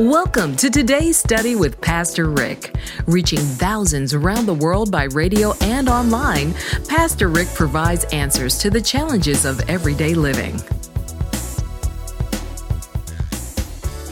Welcome 0.00 0.56
to 0.56 0.70
today's 0.70 1.18
study 1.18 1.56
with 1.56 1.78
Pastor 1.78 2.30
Rick. 2.30 2.74
Reaching 3.06 3.38
thousands 3.38 4.14
around 4.14 4.46
the 4.46 4.54
world 4.54 4.90
by 4.90 5.04
radio 5.04 5.52
and 5.60 5.90
online, 5.90 6.54
Pastor 6.88 7.28
Rick 7.28 7.48
provides 7.48 8.04
answers 8.04 8.56
to 8.60 8.70
the 8.70 8.80
challenges 8.80 9.44
of 9.44 9.60
everyday 9.68 10.14
living. 10.14 10.58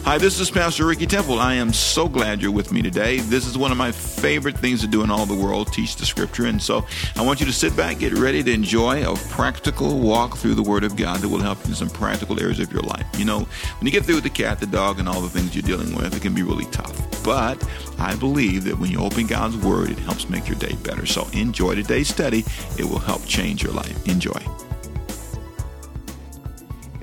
Hi, 0.09 0.16
this 0.16 0.40
is 0.40 0.50
Pastor 0.50 0.86
Ricky 0.86 1.04
Temple. 1.04 1.38
I 1.38 1.52
am 1.52 1.70
so 1.70 2.08
glad 2.08 2.40
you're 2.40 2.50
with 2.50 2.72
me 2.72 2.80
today. 2.80 3.18
This 3.18 3.46
is 3.46 3.58
one 3.58 3.70
of 3.70 3.77
my 3.77 3.93
favorite 3.93 4.57
things 4.57 4.80
to 4.80 4.86
do 4.86 5.02
in 5.02 5.11
all 5.11 5.27
the 5.27 5.34
world, 5.34 5.70
teach 5.70 5.96
the 5.96 6.07
scripture. 6.07 6.46
And 6.46 6.62
so 6.62 6.86
I 7.14 7.20
want 7.20 7.40
you 7.40 7.45
to 7.46 7.52
sit 7.52 7.77
back, 7.77 7.98
get 7.98 8.14
ready 8.14 8.43
to 8.43 8.50
enjoy 8.50 9.07
a 9.07 9.14
practical 9.29 9.98
walk 9.98 10.39
through 10.39 10.54
the 10.54 10.62
Word 10.62 10.82
of 10.82 10.96
God 10.96 11.21
that 11.21 11.29
will 11.29 11.43
help 11.43 11.62
you 11.64 11.72
in 11.72 11.75
some 11.75 11.90
practical 11.90 12.40
areas 12.40 12.58
of 12.58 12.72
your 12.72 12.80
life. 12.80 13.07
You 13.18 13.26
know, 13.26 13.40
when 13.40 13.82
you 13.82 13.90
get 13.90 14.07
through 14.07 14.14
with 14.14 14.25
the 14.25 14.30
cat, 14.30 14.61
the 14.61 14.66
dog, 14.66 14.98
and 14.98 15.11
all 15.11 15.21
the 15.21 15.29
things 15.29 15.54
you're 15.54 15.61
dealing 15.61 15.94
with, 15.94 16.16
it 16.16 16.22
can 16.22 16.35
be 16.35 16.43
really 16.43 16.64
tough. 16.71 17.22
But 17.22 17.63
I 17.99 18.16
believe 18.16 18.64
that 18.64 18.79
when 18.79 18.90
you 18.90 19.00
open 19.00 19.27
God's 19.27 19.58
Word, 19.58 19.90
it 19.90 19.99
helps 19.99 20.30
make 20.30 20.49
your 20.49 20.57
day 20.57 20.75
better. 20.85 21.04
So 21.04 21.29
enjoy 21.35 21.75
today's 21.75 22.08
study. 22.08 22.46
It 22.79 22.85
will 22.86 22.99
help 22.99 23.27
change 23.27 23.63
your 23.63 23.75
life. 23.75 24.08
Enjoy. 24.08 24.40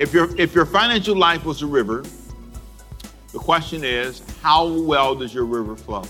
If 0.00 0.12
your, 0.12 0.36
if 0.40 0.56
your 0.56 0.66
financial 0.66 1.14
life 1.14 1.44
was 1.44 1.62
a 1.62 1.68
river, 1.68 2.02
the 3.36 3.42
question 3.42 3.84
is, 3.84 4.22
how 4.40 4.66
well 4.66 5.14
does 5.14 5.34
your 5.34 5.44
river 5.44 5.76
flow? 5.76 6.04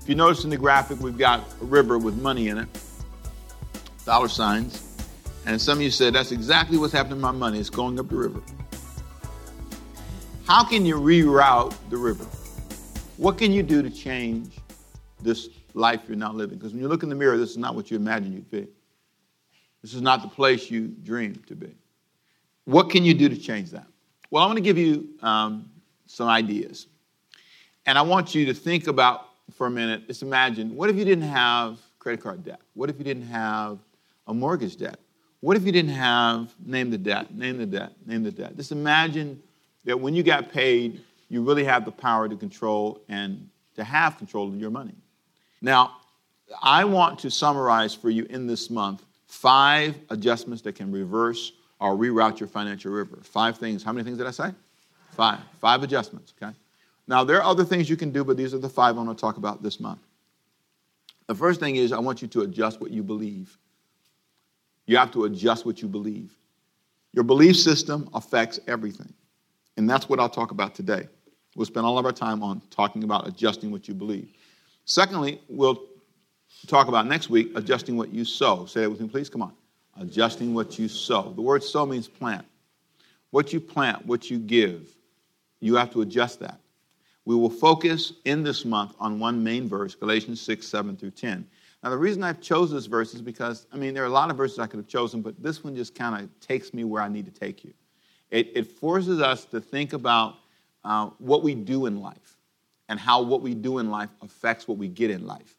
If 0.00 0.08
you 0.08 0.16
notice 0.16 0.42
in 0.42 0.50
the 0.50 0.56
graphic, 0.56 0.98
we've 0.98 1.16
got 1.16 1.44
a 1.62 1.64
river 1.64 1.98
with 1.98 2.20
money 2.20 2.48
in 2.48 2.58
it, 2.58 2.68
dollar 4.04 4.26
signs. 4.26 5.06
And 5.46 5.60
some 5.60 5.78
of 5.78 5.82
you 5.82 5.90
said, 5.92 6.12
that's 6.12 6.32
exactly 6.32 6.78
what's 6.78 6.92
happening 6.92 7.18
to 7.18 7.22
my 7.22 7.30
money. 7.30 7.60
It's 7.60 7.70
going 7.70 8.00
up 8.00 8.08
the 8.08 8.16
river. 8.16 8.42
How 10.48 10.64
can 10.64 10.84
you 10.84 10.96
reroute 10.96 11.76
the 11.90 11.96
river? 11.96 12.24
What 13.16 13.38
can 13.38 13.52
you 13.52 13.62
do 13.62 13.80
to 13.80 13.88
change 13.88 14.56
this 15.22 15.48
life 15.74 16.00
you're 16.08 16.16
not 16.16 16.34
living? 16.34 16.58
Because 16.58 16.72
when 16.72 16.82
you 16.82 16.88
look 16.88 17.04
in 17.04 17.08
the 17.08 17.14
mirror, 17.14 17.38
this 17.38 17.50
is 17.50 17.56
not 17.56 17.76
what 17.76 17.88
you 17.88 17.96
imagine 17.96 18.32
you'd 18.32 18.50
be. 18.50 18.66
This 19.80 19.94
is 19.94 20.02
not 20.02 20.22
the 20.22 20.28
place 20.28 20.72
you 20.72 20.88
dreamed 20.88 21.46
to 21.46 21.54
be. 21.54 21.72
What 22.64 22.90
can 22.90 23.04
you 23.04 23.14
do 23.14 23.28
to 23.28 23.36
change 23.36 23.70
that? 23.70 23.86
Well, 24.32 24.42
I'm 24.42 24.50
going 24.50 24.62
to 24.62 24.68
give 24.68 24.78
you 24.78 25.08
um, 25.22 25.69
some 26.10 26.28
ideas. 26.28 26.86
And 27.86 27.96
I 27.96 28.02
want 28.02 28.34
you 28.34 28.46
to 28.46 28.54
think 28.54 28.86
about 28.86 29.28
for 29.54 29.66
a 29.66 29.70
minute, 29.70 30.06
just 30.06 30.22
imagine 30.22 30.74
what 30.74 30.90
if 30.90 30.96
you 30.96 31.04
didn't 31.04 31.28
have 31.28 31.78
credit 31.98 32.20
card 32.20 32.44
debt? 32.44 32.60
What 32.74 32.90
if 32.90 32.98
you 32.98 33.04
didn't 33.04 33.26
have 33.26 33.78
a 34.26 34.34
mortgage 34.34 34.76
debt? 34.76 34.98
What 35.40 35.56
if 35.56 35.64
you 35.64 35.72
didn't 35.72 35.92
have, 35.92 36.54
name 36.64 36.90
the 36.90 36.98
debt, 36.98 37.34
name 37.34 37.58
the 37.58 37.66
debt, 37.66 37.92
name 38.06 38.22
the 38.22 38.30
debt? 38.30 38.56
Just 38.56 38.72
imagine 38.72 39.42
that 39.84 39.98
when 39.98 40.14
you 40.14 40.22
got 40.22 40.52
paid, 40.52 41.00
you 41.28 41.42
really 41.42 41.64
have 41.64 41.84
the 41.84 41.92
power 41.92 42.28
to 42.28 42.36
control 42.36 43.00
and 43.08 43.48
to 43.74 43.84
have 43.84 44.18
control 44.18 44.48
of 44.48 44.56
your 44.56 44.70
money. 44.70 44.94
Now, 45.62 45.96
I 46.62 46.84
want 46.84 47.18
to 47.20 47.30
summarize 47.30 47.94
for 47.94 48.10
you 48.10 48.24
in 48.30 48.46
this 48.46 48.68
month 48.70 49.04
five 49.26 49.96
adjustments 50.10 50.62
that 50.62 50.74
can 50.74 50.90
reverse 50.90 51.52
or 51.80 51.96
reroute 51.96 52.40
your 52.40 52.48
financial 52.48 52.92
river. 52.92 53.20
Five 53.22 53.56
things. 53.56 53.82
How 53.82 53.92
many 53.92 54.04
things 54.04 54.18
did 54.18 54.26
I 54.26 54.32
say? 54.32 54.52
Five. 55.20 55.40
Five 55.60 55.82
adjustments, 55.82 56.32
okay? 56.40 56.54
Now, 57.06 57.24
there 57.24 57.36
are 57.36 57.42
other 57.42 57.62
things 57.62 57.90
you 57.90 57.96
can 57.98 58.10
do, 58.10 58.24
but 58.24 58.38
these 58.38 58.54
are 58.54 58.58
the 58.58 58.70
five 58.70 58.96
I 58.96 59.02
want 59.02 59.18
to 59.18 59.20
talk 59.20 59.36
about 59.36 59.62
this 59.62 59.78
month. 59.78 60.00
The 61.26 61.34
first 61.34 61.60
thing 61.60 61.76
is 61.76 61.92
I 61.92 61.98
want 61.98 62.22
you 62.22 62.28
to 62.28 62.40
adjust 62.40 62.80
what 62.80 62.90
you 62.90 63.02
believe. 63.02 63.58
You 64.86 64.96
have 64.96 65.10
to 65.10 65.24
adjust 65.24 65.66
what 65.66 65.82
you 65.82 65.88
believe. 65.88 66.34
Your 67.12 67.22
belief 67.22 67.58
system 67.58 68.08
affects 68.14 68.60
everything. 68.66 69.12
And 69.76 69.90
that's 69.90 70.08
what 70.08 70.20
I'll 70.20 70.30
talk 70.30 70.52
about 70.52 70.74
today. 70.74 71.06
We'll 71.54 71.66
spend 71.66 71.84
all 71.84 71.98
of 71.98 72.06
our 72.06 72.12
time 72.12 72.42
on 72.42 72.62
talking 72.70 73.04
about 73.04 73.28
adjusting 73.28 73.70
what 73.70 73.88
you 73.88 73.92
believe. 73.92 74.32
Secondly, 74.86 75.42
we'll 75.50 75.84
talk 76.66 76.88
about 76.88 77.06
next 77.06 77.28
week 77.28 77.50
adjusting 77.56 77.98
what 77.98 78.10
you 78.10 78.24
sow. 78.24 78.64
Say 78.64 78.84
it 78.84 78.90
with 78.90 79.02
me, 79.02 79.08
please. 79.08 79.28
Come 79.28 79.42
on. 79.42 79.52
Adjusting 80.00 80.54
what 80.54 80.78
you 80.78 80.88
sow. 80.88 81.34
The 81.36 81.42
word 81.42 81.62
sow 81.62 81.84
means 81.84 82.08
plant. 82.08 82.46
What 83.32 83.52
you 83.52 83.60
plant, 83.60 84.06
what 84.06 84.30
you 84.30 84.38
give, 84.38 84.96
you 85.60 85.76
have 85.76 85.90
to 85.92 86.02
adjust 86.02 86.40
that. 86.40 86.60
We 87.24 87.36
will 87.36 87.50
focus 87.50 88.14
in 88.24 88.42
this 88.42 88.64
month 88.64 88.94
on 88.98 89.20
one 89.20 89.42
main 89.44 89.68
verse, 89.68 89.94
Galatians 89.94 90.40
6, 90.40 90.66
7 90.66 90.96
through 90.96 91.12
10. 91.12 91.46
Now, 91.82 91.90
the 91.90 91.96
reason 91.96 92.22
I've 92.22 92.40
chosen 92.40 92.76
this 92.76 92.86
verse 92.86 93.14
is 93.14 93.22
because, 93.22 93.66
I 93.72 93.76
mean, 93.76 93.94
there 93.94 94.02
are 94.02 94.06
a 94.06 94.10
lot 94.10 94.30
of 94.30 94.36
verses 94.36 94.58
I 94.58 94.66
could 94.66 94.78
have 94.78 94.88
chosen, 94.88 95.22
but 95.22 95.40
this 95.42 95.64
one 95.64 95.74
just 95.74 95.94
kind 95.94 96.22
of 96.22 96.40
takes 96.40 96.74
me 96.74 96.84
where 96.84 97.02
I 97.02 97.08
need 97.08 97.26
to 97.26 97.30
take 97.30 97.64
you. 97.64 97.72
It, 98.30 98.50
it 98.54 98.66
forces 98.66 99.20
us 99.20 99.44
to 99.46 99.60
think 99.60 99.92
about 99.92 100.36
uh, 100.84 101.10
what 101.18 101.42
we 101.42 101.54
do 101.54 101.86
in 101.86 102.00
life 102.00 102.36
and 102.88 102.98
how 102.98 103.22
what 103.22 103.40
we 103.40 103.54
do 103.54 103.78
in 103.78 103.90
life 103.90 104.10
affects 104.22 104.68
what 104.68 104.78
we 104.78 104.88
get 104.88 105.10
in 105.10 105.26
life. 105.26 105.54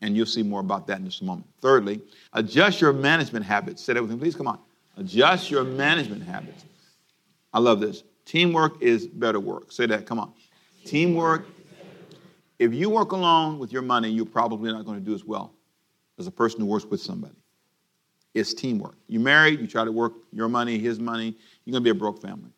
And 0.00 0.16
you'll 0.16 0.26
see 0.26 0.42
more 0.42 0.60
about 0.60 0.86
that 0.88 0.98
in 0.98 1.04
just 1.04 1.22
a 1.22 1.24
moment. 1.24 1.46
Thirdly, 1.60 2.00
adjust 2.32 2.80
your 2.80 2.92
management 2.92 3.44
habits. 3.44 3.82
Say 3.82 3.92
that 3.92 4.02
with 4.02 4.10
me, 4.10 4.16
please. 4.16 4.34
Come 4.34 4.48
on. 4.48 4.58
Adjust 4.96 5.50
your 5.50 5.62
management 5.62 6.22
habits. 6.22 6.64
I 7.52 7.60
love 7.60 7.80
this. 7.80 8.02
Teamwork 8.24 8.80
is 8.82 9.06
better 9.06 9.40
work. 9.40 9.72
Say 9.72 9.86
that, 9.86 10.06
come 10.06 10.18
on. 10.18 10.32
Teamwork. 10.84 11.46
If 12.58 12.72
you 12.72 12.88
work 12.90 13.12
alone 13.12 13.58
with 13.58 13.72
your 13.72 13.82
money, 13.82 14.08
you're 14.08 14.24
probably 14.24 14.72
not 14.72 14.84
going 14.84 14.98
to 14.98 15.04
do 15.04 15.14
as 15.14 15.24
well 15.24 15.52
as 16.18 16.26
a 16.26 16.30
person 16.30 16.60
who 16.60 16.66
works 16.66 16.84
with 16.84 17.00
somebody. 17.00 17.34
It's 18.34 18.54
teamwork. 18.54 18.96
You're 19.08 19.20
married, 19.20 19.60
you 19.60 19.66
try 19.66 19.84
to 19.84 19.92
work 19.92 20.14
your 20.32 20.48
money, 20.48 20.78
his 20.78 20.98
money, 20.98 21.36
you're 21.64 21.72
going 21.72 21.82
to 21.82 21.84
be 21.84 21.90
a 21.90 21.94
broke 21.94 22.22
family. 22.22 22.50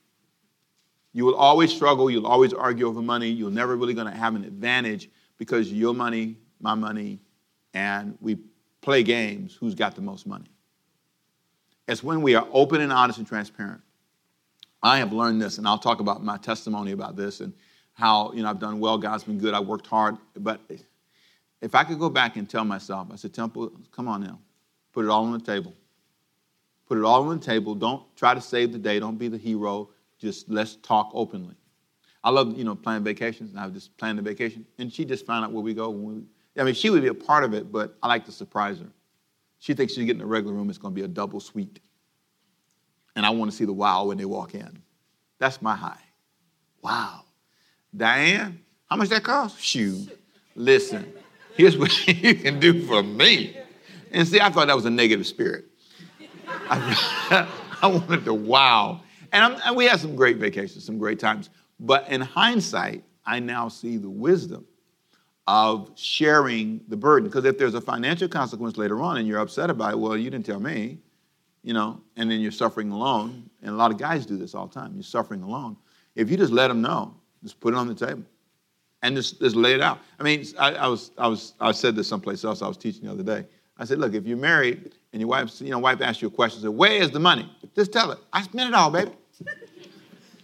You 1.12 1.24
will 1.24 1.36
always 1.36 1.72
struggle, 1.72 2.10
you'll 2.10 2.26
always 2.26 2.52
argue 2.52 2.86
over 2.86 3.00
money, 3.00 3.28
you're 3.28 3.50
never 3.50 3.76
really 3.76 3.94
going 3.94 4.06
to 4.06 4.16
have 4.16 4.34
an 4.34 4.44
advantage 4.44 5.10
because 5.38 5.72
your 5.72 5.94
money, 5.94 6.36
my 6.60 6.74
money, 6.74 7.20
and 7.72 8.16
we 8.20 8.36
play 8.80 9.02
games 9.02 9.54
who's 9.54 9.74
got 9.74 9.94
the 9.94 10.02
most 10.02 10.26
money. 10.26 10.50
It's 11.86 12.02
when 12.02 12.22
we 12.22 12.34
are 12.34 12.46
open 12.52 12.80
and 12.80 12.92
honest 12.92 13.18
and 13.18 13.26
transparent. 13.26 13.80
I 14.84 14.98
have 14.98 15.14
learned 15.14 15.40
this, 15.40 15.56
and 15.56 15.66
I'll 15.66 15.78
talk 15.78 16.00
about 16.00 16.22
my 16.22 16.36
testimony 16.36 16.92
about 16.92 17.16
this 17.16 17.40
and 17.40 17.54
how 17.94 18.32
you 18.32 18.42
know 18.42 18.50
I've 18.50 18.58
done 18.58 18.78
well. 18.78 18.98
God's 18.98 19.24
been 19.24 19.38
good. 19.38 19.54
I 19.54 19.60
worked 19.60 19.86
hard, 19.86 20.18
but 20.36 20.60
if 21.62 21.74
I 21.74 21.84
could 21.84 21.98
go 21.98 22.10
back 22.10 22.36
and 22.36 22.48
tell 22.48 22.66
myself, 22.66 23.08
I 23.10 23.16
said, 23.16 23.32
Temple, 23.32 23.72
come 23.92 24.08
on 24.08 24.22
now, 24.22 24.38
put 24.92 25.06
it 25.06 25.10
all 25.10 25.24
on 25.24 25.32
the 25.32 25.40
table. 25.40 25.72
Put 26.86 26.98
it 26.98 27.04
all 27.04 27.26
on 27.26 27.38
the 27.38 27.44
table. 27.44 27.74
Don't 27.74 28.02
try 28.14 28.34
to 28.34 28.42
save 28.42 28.72
the 28.72 28.78
day. 28.78 29.00
Don't 29.00 29.16
be 29.16 29.28
the 29.28 29.38
hero. 29.38 29.88
Just 30.18 30.50
let's 30.50 30.76
talk 30.76 31.10
openly. 31.14 31.54
I 32.22 32.28
love 32.28 32.56
you 32.58 32.64
know 32.64 32.74
planning 32.74 33.04
vacations, 33.04 33.52
and 33.52 33.58
I 33.58 33.64
was 33.64 33.72
just 33.72 33.96
planning 33.96 34.22
the 34.22 34.30
vacation, 34.30 34.66
and 34.78 34.92
she 34.92 35.06
just 35.06 35.24
found 35.24 35.46
out 35.46 35.52
where 35.52 35.62
we 35.62 35.72
go. 35.72 35.88
We, 35.88 36.24
I 36.58 36.62
mean, 36.62 36.74
she 36.74 36.90
would 36.90 37.00
be 37.00 37.08
a 37.08 37.14
part 37.14 37.42
of 37.44 37.54
it, 37.54 37.72
but 37.72 37.96
I 38.02 38.08
like 38.08 38.26
to 38.26 38.32
surprise 38.32 38.80
her. 38.80 38.92
She 39.60 39.72
thinks 39.72 39.94
she's 39.94 40.04
getting 40.04 40.20
a 40.20 40.26
regular 40.26 40.54
room. 40.54 40.68
It's 40.68 40.76
going 40.76 40.94
to 40.94 41.00
be 41.00 41.06
a 41.06 41.08
double 41.08 41.40
suite 41.40 41.80
and 43.16 43.24
I 43.24 43.30
want 43.30 43.50
to 43.50 43.56
see 43.56 43.64
the 43.64 43.72
wow 43.72 44.04
when 44.04 44.18
they 44.18 44.24
walk 44.24 44.54
in. 44.54 44.82
That's 45.38 45.60
my 45.62 45.74
high. 45.74 46.00
Wow. 46.82 47.22
Diane, 47.96 48.60
how 48.86 48.96
much 48.96 49.08
that 49.10 49.22
cost? 49.22 49.60
Shoot. 49.60 50.18
Listen, 50.54 51.12
here's 51.56 51.76
what 51.76 52.06
you 52.22 52.34
can 52.34 52.60
do 52.60 52.86
for 52.86 53.02
me. 53.02 53.56
And 54.10 54.26
see, 54.26 54.40
I 54.40 54.50
thought 54.50 54.68
that 54.68 54.76
was 54.76 54.84
a 54.84 54.90
negative 54.90 55.26
spirit. 55.26 55.66
I, 56.48 57.48
I 57.82 57.86
wanted 57.86 58.24
to 58.24 58.34
wow. 58.34 59.00
And, 59.32 59.60
and, 59.64 59.76
we 59.76 59.86
had 59.86 59.98
some 59.98 60.14
great 60.14 60.36
vacations, 60.36 60.84
some 60.84 60.98
great 60.98 61.18
times. 61.18 61.50
But 61.80 62.08
in 62.08 62.20
hindsight, 62.20 63.02
I 63.26 63.40
now 63.40 63.68
see 63.68 63.96
the 63.96 64.08
wisdom 64.08 64.64
of 65.46 65.90
sharing 65.96 66.80
the 66.88 66.96
burden. 66.96 67.28
Because 67.28 67.44
if 67.44 67.58
there's 67.58 67.74
a 67.74 67.80
financial 67.80 68.28
consequence 68.28 68.76
later 68.76 69.00
on 69.00 69.16
and 69.16 69.26
you're 69.26 69.40
upset 69.40 69.70
about 69.70 69.92
it, 69.92 69.98
well, 69.98 70.16
you 70.16 70.30
didn't 70.30 70.46
tell 70.46 70.60
me 70.60 70.98
you 71.64 71.72
know, 71.72 72.00
and 72.16 72.30
then 72.30 72.40
you're 72.40 72.52
suffering 72.52 72.90
alone. 72.92 73.48
And 73.62 73.70
a 73.70 73.76
lot 73.76 73.90
of 73.90 73.98
guys 73.98 74.26
do 74.26 74.36
this 74.36 74.54
all 74.54 74.66
the 74.66 74.74
time. 74.74 74.92
You're 74.94 75.02
suffering 75.02 75.42
alone. 75.42 75.76
If 76.14 76.30
you 76.30 76.36
just 76.36 76.52
let 76.52 76.68
them 76.68 76.82
know, 76.82 77.14
just 77.42 77.58
put 77.58 77.74
it 77.74 77.76
on 77.76 77.88
the 77.88 77.94
table 77.94 78.22
and 79.02 79.16
just, 79.16 79.40
just 79.40 79.56
lay 79.56 79.72
it 79.72 79.80
out. 79.80 79.98
I 80.20 80.22
mean, 80.22 80.44
I, 80.58 80.74
I, 80.74 80.86
was, 80.86 81.10
I, 81.18 81.26
was, 81.26 81.54
I 81.60 81.72
said 81.72 81.96
this 81.96 82.06
someplace 82.06 82.44
else 82.44 82.62
I 82.62 82.68
was 82.68 82.76
teaching 82.76 83.06
the 83.06 83.10
other 83.10 83.22
day. 83.22 83.46
I 83.78 83.84
said, 83.86 83.98
look, 83.98 84.14
if 84.14 84.26
you're 84.26 84.36
married 84.36 84.92
and 85.12 85.20
your 85.20 85.28
wife, 85.28 85.60
you 85.60 85.70
know, 85.70 85.78
wife 85.78 86.00
asks 86.00 86.22
you 86.22 86.28
a 86.28 86.30
question, 86.30 86.62
say, 86.62 86.68
where 86.68 86.92
is 86.92 87.10
the 87.10 87.18
money? 87.18 87.50
Just 87.74 87.92
tell 87.92 88.10
her, 88.10 88.18
I 88.32 88.42
spent 88.42 88.68
it 88.68 88.74
all, 88.74 88.90
baby. 88.90 89.10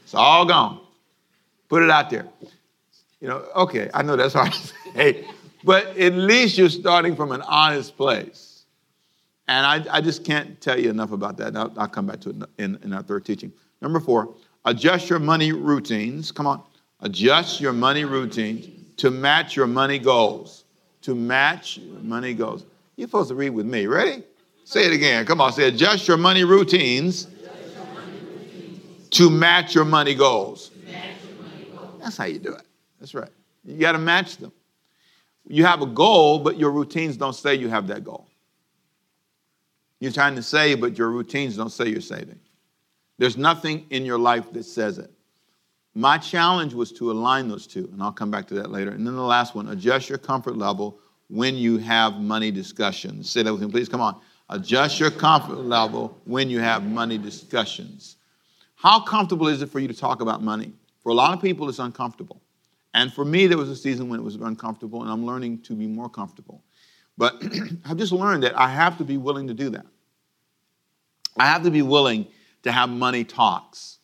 It's 0.03 0.15
all 0.15 0.45
gone. 0.45 0.81
Put 1.69 1.83
it 1.83 1.91
out 1.91 2.11
there. 2.11 2.27
You 3.21 3.29
know, 3.29 3.45
okay, 3.55 3.91
I 3.93 4.03
know 4.03 4.17
that's 4.17 4.35
hard 4.35 4.53
to 4.53 4.59
say, 4.95 5.29
but 5.63 5.87
at 5.99 6.15
least 6.15 6.59
you're 6.59 6.71
starting 6.71 7.15
from 7.15 7.31
an 7.31 7.43
honest 7.43 7.97
place. 7.97 8.50
And 9.51 9.67
I, 9.67 9.97
I 9.97 10.01
just 10.01 10.23
can't 10.23 10.61
tell 10.61 10.79
you 10.79 10.91
enough 10.91 11.11
about 11.11 11.37
that. 11.39 11.57
I'll, 11.57 11.73
I'll 11.77 11.89
come 11.89 12.07
back 12.07 12.21
to 12.21 12.31
it 12.31 12.37
in, 12.59 12.79
in 12.85 12.93
our 12.93 13.03
third 13.03 13.27
teaching. 13.27 13.53
Number 13.83 13.99
four, 13.99 14.33
adjust 14.65 15.11
your 15.11 15.19
money 15.19 15.51
routines. 15.51 16.31
Come 16.31 16.47
on. 16.47 16.63
Adjust 17.01 17.61
your 17.61 17.73
money 17.73 18.05
routines 18.05 18.69
to 18.99 19.11
match 19.11 19.57
your 19.57 19.67
money 19.67 19.99
goals. 19.99 20.67
To 21.03 21.17
match 21.17 21.79
your 21.79 21.99
money 21.99 22.33
goals. 22.33 22.65
You're 22.95 23.09
supposed 23.09 23.31
to 23.31 23.35
read 23.35 23.51
with 23.51 23.67
me. 23.67 23.87
Ready? 23.87 24.23
Say 24.63 24.87
it 24.87 24.93
again. 24.93 25.27
Come 25.27 25.41
on. 25.41 25.53
Say, 25.53 25.67
adjust 25.67 26.07
your 26.07 26.17
money 26.17 26.45
routines, 26.45 27.27
to 29.11 29.31
match 29.31 29.75
your 29.75 29.85
money 29.85 30.15
goals. 30.15 30.71
That's 32.01 32.17
how 32.17 32.27
you 32.27 32.39
do 32.39 32.53
it. 32.53 32.63
That's 33.01 33.15
right. 33.15 33.31
You 33.65 33.79
got 33.79 33.93
to 33.93 33.99
match 33.99 34.37
them. 34.37 34.53
You 35.49 35.65
have 35.65 35.83
a 35.83 35.87
goal, 35.87 36.39
but 36.39 36.57
your 36.57 36.71
routines 36.71 37.17
don't 37.17 37.35
say 37.35 37.57
you 37.57 37.69
have 37.69 37.89
that 37.89 38.05
goal. 38.05 38.30
You're 40.01 40.13
trying 40.13 40.35
to 40.37 40.43
save, 40.43 40.81
but 40.81 40.99
your 40.99 41.11
routines 41.11 41.57
don't 41.57 41.71
say 41.71 41.89
you're 41.89 42.01
saving. 42.01 42.41
There's 43.19 43.37
nothing 43.37 43.87
in 43.91 44.07
your 44.07 44.19
life 44.19 44.51
that 44.53 44.65
says 44.65 44.99
it. 44.99 45.11
My 45.95 46.17
challenge 46.19 46.73
was 46.73 46.91
to 46.93 47.11
align 47.11 47.49
those 47.49 47.67
two, 47.67 47.89
and 47.93 48.03
I'll 48.03 48.13
come 48.13 48.31
back 48.31 48.47
to 48.49 48.55
that 48.55 48.71
later. 48.71 48.93
And 48.93 49.07
then 49.07 49.15
the 49.15 49.23
last 49.23 49.55
one 49.55 49.69
adjust 49.69 50.09
your 50.09 50.19
comfort 50.19 50.57
level 50.57 50.99
when 51.29 51.57
you 51.57 51.79
have 51.79 52.19
money 52.19 52.51
discussions. 52.51 53.29
Say 53.29 53.43
that 53.43 53.53
with 53.53 53.63
me, 53.63 53.71
please. 53.71 53.89
Come 53.89 54.01
on. 54.01 54.21
Adjust 54.49 54.99
your 54.99 55.11
comfort 55.11 55.59
level 55.59 56.19
when 56.25 56.49
you 56.49 56.61
have 56.61 56.85
money 56.85 57.19
discussions. 57.19 58.17
How 58.75 59.01
comfortable 59.01 59.49
is 59.49 59.63
it 59.63 59.69
for 59.69 59.79
you 59.79 59.89
to 59.89 59.95
talk 59.95 60.23
about 60.23 60.43
money? 60.43 60.73
For 61.03 61.11
a 61.11 61.15
lot 61.15 61.35
of 61.35 61.43
people, 61.43 61.69
it's 61.69 61.79
uncomfortable. 61.79 62.41
And 62.95 63.13
for 63.13 63.25
me, 63.25 63.47
there 63.47 63.59
was 63.59 63.69
a 63.69 63.77
season 63.77 64.09
when 64.09 64.19
it 64.19 64.23
was 64.23 64.37
uncomfortable, 64.37 65.03
and 65.03 65.11
I'm 65.11 65.25
learning 65.25 65.61
to 65.63 65.75
be 65.75 65.87
more 65.87 66.09
comfortable. 66.09 66.65
But 67.21 67.43
I've 67.85 67.99
just 67.99 68.13
learned 68.13 68.45
that 68.45 68.59
I 68.59 68.71
have 68.71 68.97
to 68.97 69.05
be 69.05 69.19
willing 69.19 69.49
to 69.49 69.55
do 69.55 69.69
that. 69.71 69.85
I 71.39 71.45
have 71.45 71.65
to 71.65 71.71
be 71.71 71.83
willing 71.83 72.27
to 72.63 72.73
have 72.73 72.89
money 72.89 73.25
talks. 73.25 73.99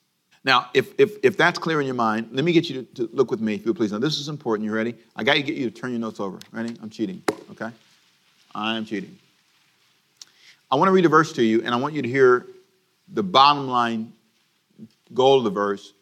Now, 0.44 0.68
if, 0.74 0.92
if, 0.98 1.16
if 1.22 1.34
that's 1.34 1.58
clear 1.58 1.80
in 1.80 1.86
your 1.86 1.94
mind, 1.94 2.28
let 2.32 2.44
me 2.44 2.52
get 2.52 2.68
you 2.68 2.82
to, 2.82 3.06
to 3.06 3.10
look 3.14 3.30
with 3.30 3.40
me, 3.40 3.54
if 3.54 3.64
you 3.64 3.72
please. 3.72 3.90
Now, 3.90 4.00
this 4.00 4.18
is 4.18 4.28
important. 4.28 4.66
You 4.66 4.74
ready? 4.74 4.94
I 5.16 5.24
got 5.24 5.32
to 5.32 5.42
get 5.42 5.56
you 5.56 5.70
to 5.70 5.74
turn 5.74 5.92
your 5.92 5.98
notes 5.98 6.20
over. 6.20 6.38
Ready? 6.52 6.76
I'm 6.82 6.90
cheating, 6.90 7.22
okay? 7.52 7.70
I'm 8.54 8.84
cheating. 8.84 9.18
I 10.70 10.76
want 10.76 10.88
to 10.88 10.92
read 10.92 11.06
a 11.06 11.08
verse 11.08 11.32
to 11.32 11.42
you, 11.42 11.62
and 11.62 11.70
I 11.70 11.76
want 11.78 11.94
you 11.94 12.02
to 12.02 12.08
hear 12.08 12.46
the 13.08 13.22
bottom 13.22 13.66
line 13.66 14.12
goal 15.14 15.38
of 15.38 15.44
the 15.44 15.50
verse 15.50 15.94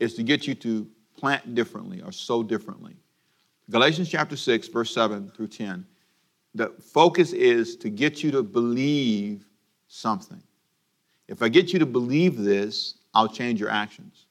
is 0.00 0.14
to 0.14 0.24
get 0.24 0.48
you 0.48 0.56
to 0.56 0.84
plant 1.16 1.54
differently 1.54 2.02
or 2.02 2.10
sow 2.10 2.42
differently. 2.42 2.96
Galatians 3.70 4.08
chapter 4.08 4.36
6, 4.36 4.66
verse 4.66 4.92
7 4.92 5.30
through 5.30 5.46
10. 5.46 5.86
The 6.56 6.68
focus 6.80 7.34
is 7.34 7.76
to 7.76 7.90
get 7.90 8.22
you 8.22 8.30
to 8.30 8.42
believe 8.42 9.44
something. 9.88 10.42
If 11.28 11.42
I 11.42 11.50
get 11.50 11.72
you 11.74 11.78
to 11.78 11.86
believe 11.86 12.38
this, 12.38 12.94
I'll 13.12 13.28
change 13.28 13.60
your 13.60 13.68
actions. 13.68 14.24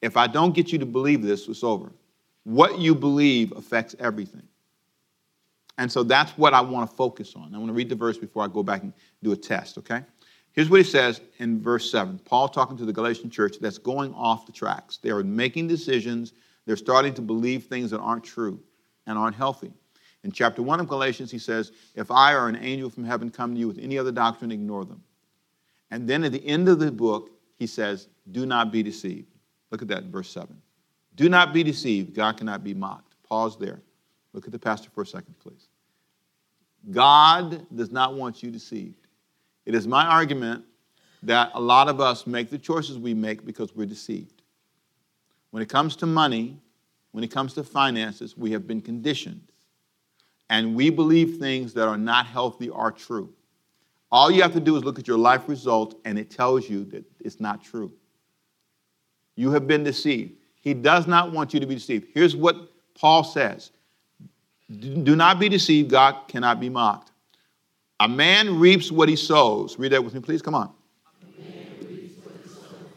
If 0.00 0.16
I 0.16 0.26
don't 0.26 0.54
get 0.56 0.72
you 0.72 0.78
to 0.78 0.86
believe 0.86 1.22
this, 1.22 1.46
it's 1.46 1.62
over. 1.62 1.92
What 2.42 2.80
you 2.80 2.96
believe 2.96 3.52
affects 3.52 3.94
everything. 4.00 4.42
And 5.78 5.90
so 5.90 6.02
that's 6.02 6.32
what 6.32 6.52
I 6.52 6.60
want 6.60 6.90
to 6.90 6.96
focus 6.96 7.34
on. 7.36 7.54
I 7.54 7.58
want 7.58 7.68
to 7.68 7.74
read 7.74 7.88
the 7.88 7.94
verse 7.94 8.18
before 8.18 8.42
I 8.42 8.48
go 8.48 8.64
back 8.64 8.82
and 8.82 8.92
do 9.22 9.30
a 9.30 9.36
test, 9.36 9.78
okay? 9.78 10.02
Here's 10.54 10.68
what 10.68 10.78
he 10.78 10.84
says 10.84 11.20
in 11.38 11.62
verse 11.62 11.88
7. 11.92 12.18
Paul 12.24 12.48
talking 12.48 12.76
to 12.76 12.84
the 12.84 12.92
Galatian 12.92 13.30
church 13.30 13.58
that's 13.60 13.78
going 13.78 14.12
off 14.14 14.46
the 14.46 14.52
tracks. 14.52 14.96
They 14.96 15.10
are 15.10 15.22
making 15.22 15.68
decisions. 15.68 16.32
They're 16.66 16.76
starting 16.76 17.14
to 17.14 17.22
believe 17.22 17.66
things 17.66 17.92
that 17.92 18.00
aren't 18.00 18.24
true 18.24 18.60
and 19.06 19.16
aren't 19.16 19.36
healthy. 19.36 19.72
In 20.24 20.30
chapter 20.30 20.62
1 20.62 20.80
of 20.80 20.88
Galatians, 20.88 21.30
he 21.30 21.38
says, 21.38 21.72
If 21.94 22.10
I 22.10 22.32
or 22.32 22.48
an 22.48 22.56
angel 22.56 22.90
from 22.90 23.04
heaven 23.04 23.30
come 23.30 23.54
to 23.54 23.60
you 23.60 23.68
with 23.68 23.78
any 23.78 23.98
other 23.98 24.12
doctrine, 24.12 24.52
ignore 24.52 24.84
them. 24.84 25.02
And 25.90 26.08
then 26.08 26.24
at 26.24 26.32
the 26.32 26.46
end 26.46 26.68
of 26.68 26.78
the 26.78 26.92
book, 26.92 27.30
he 27.58 27.66
says, 27.66 28.08
Do 28.30 28.46
not 28.46 28.70
be 28.70 28.82
deceived. 28.82 29.28
Look 29.70 29.82
at 29.82 29.88
that, 29.88 30.04
in 30.04 30.10
verse 30.10 30.30
7. 30.30 30.56
Do 31.16 31.28
not 31.28 31.52
be 31.52 31.62
deceived. 31.62 32.14
God 32.14 32.36
cannot 32.36 32.62
be 32.62 32.74
mocked. 32.74 33.14
Pause 33.28 33.58
there. 33.58 33.82
Look 34.32 34.46
at 34.46 34.52
the 34.52 34.58
pastor 34.58 34.90
for 34.90 35.02
a 35.02 35.06
second, 35.06 35.34
please. 35.38 35.68
God 36.90 37.66
does 37.74 37.92
not 37.92 38.14
want 38.14 38.42
you 38.42 38.50
deceived. 38.50 39.06
It 39.66 39.74
is 39.74 39.86
my 39.86 40.06
argument 40.06 40.64
that 41.22 41.50
a 41.54 41.60
lot 41.60 41.88
of 41.88 42.00
us 42.00 42.26
make 42.26 42.50
the 42.50 42.58
choices 42.58 42.98
we 42.98 43.14
make 43.14 43.44
because 43.44 43.74
we're 43.74 43.86
deceived. 43.86 44.42
When 45.50 45.62
it 45.62 45.68
comes 45.68 45.94
to 45.96 46.06
money, 46.06 46.58
when 47.12 47.22
it 47.22 47.30
comes 47.30 47.54
to 47.54 47.62
finances, 47.62 48.36
we 48.36 48.50
have 48.52 48.66
been 48.66 48.80
conditioned. 48.80 49.51
And 50.52 50.74
we 50.74 50.90
believe 50.90 51.38
things 51.38 51.72
that 51.72 51.88
are 51.88 51.96
not 51.96 52.26
healthy 52.26 52.68
are 52.68 52.92
true. 52.92 53.32
All 54.12 54.30
you 54.30 54.42
have 54.42 54.52
to 54.52 54.60
do 54.60 54.76
is 54.76 54.84
look 54.84 54.98
at 54.98 55.08
your 55.08 55.16
life 55.16 55.48
result, 55.48 55.98
and 56.04 56.18
it 56.18 56.30
tells 56.30 56.68
you 56.68 56.84
that 56.90 57.02
it's 57.20 57.40
not 57.40 57.64
true. 57.64 57.90
You 59.34 59.50
have 59.52 59.66
been 59.66 59.82
deceived. 59.82 60.34
He 60.60 60.74
does 60.74 61.06
not 61.06 61.32
want 61.32 61.54
you 61.54 61.60
to 61.60 61.64
be 61.64 61.74
deceived. 61.74 62.08
Here's 62.12 62.36
what 62.36 62.70
Paul 62.94 63.24
says 63.24 63.70
Do 64.68 65.16
not 65.16 65.40
be 65.40 65.48
deceived, 65.48 65.88
God 65.88 66.28
cannot 66.28 66.60
be 66.60 66.68
mocked. 66.68 67.12
A 68.00 68.06
man 68.06 68.60
reaps 68.60 68.92
what 68.92 69.08
he 69.08 69.16
sows. 69.16 69.78
Read 69.78 69.92
that 69.92 70.04
with 70.04 70.12
me, 70.12 70.20
please. 70.20 70.42
Come 70.42 70.54
on. 70.54 70.70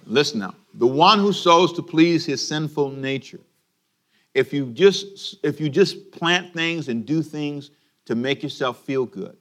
Listen 0.05 0.41
now. 0.41 0.55
The 0.73 0.87
one 0.87 1.19
who 1.19 1.31
sows 1.31 1.71
to 1.73 1.81
please 1.81 2.25
his 2.25 2.45
sinful 2.45 2.91
nature. 2.91 3.39
If 4.35 4.53
you 4.53 4.67
just 4.67 5.37
if 5.43 5.59
you 5.59 5.69
just 5.69 6.11
plant 6.11 6.53
things 6.53 6.89
and 6.89 7.05
do 7.05 7.23
things 7.23 7.71
to 8.05 8.15
make 8.15 8.43
yourself 8.43 8.83
feel 8.83 9.05
good. 9.05 9.35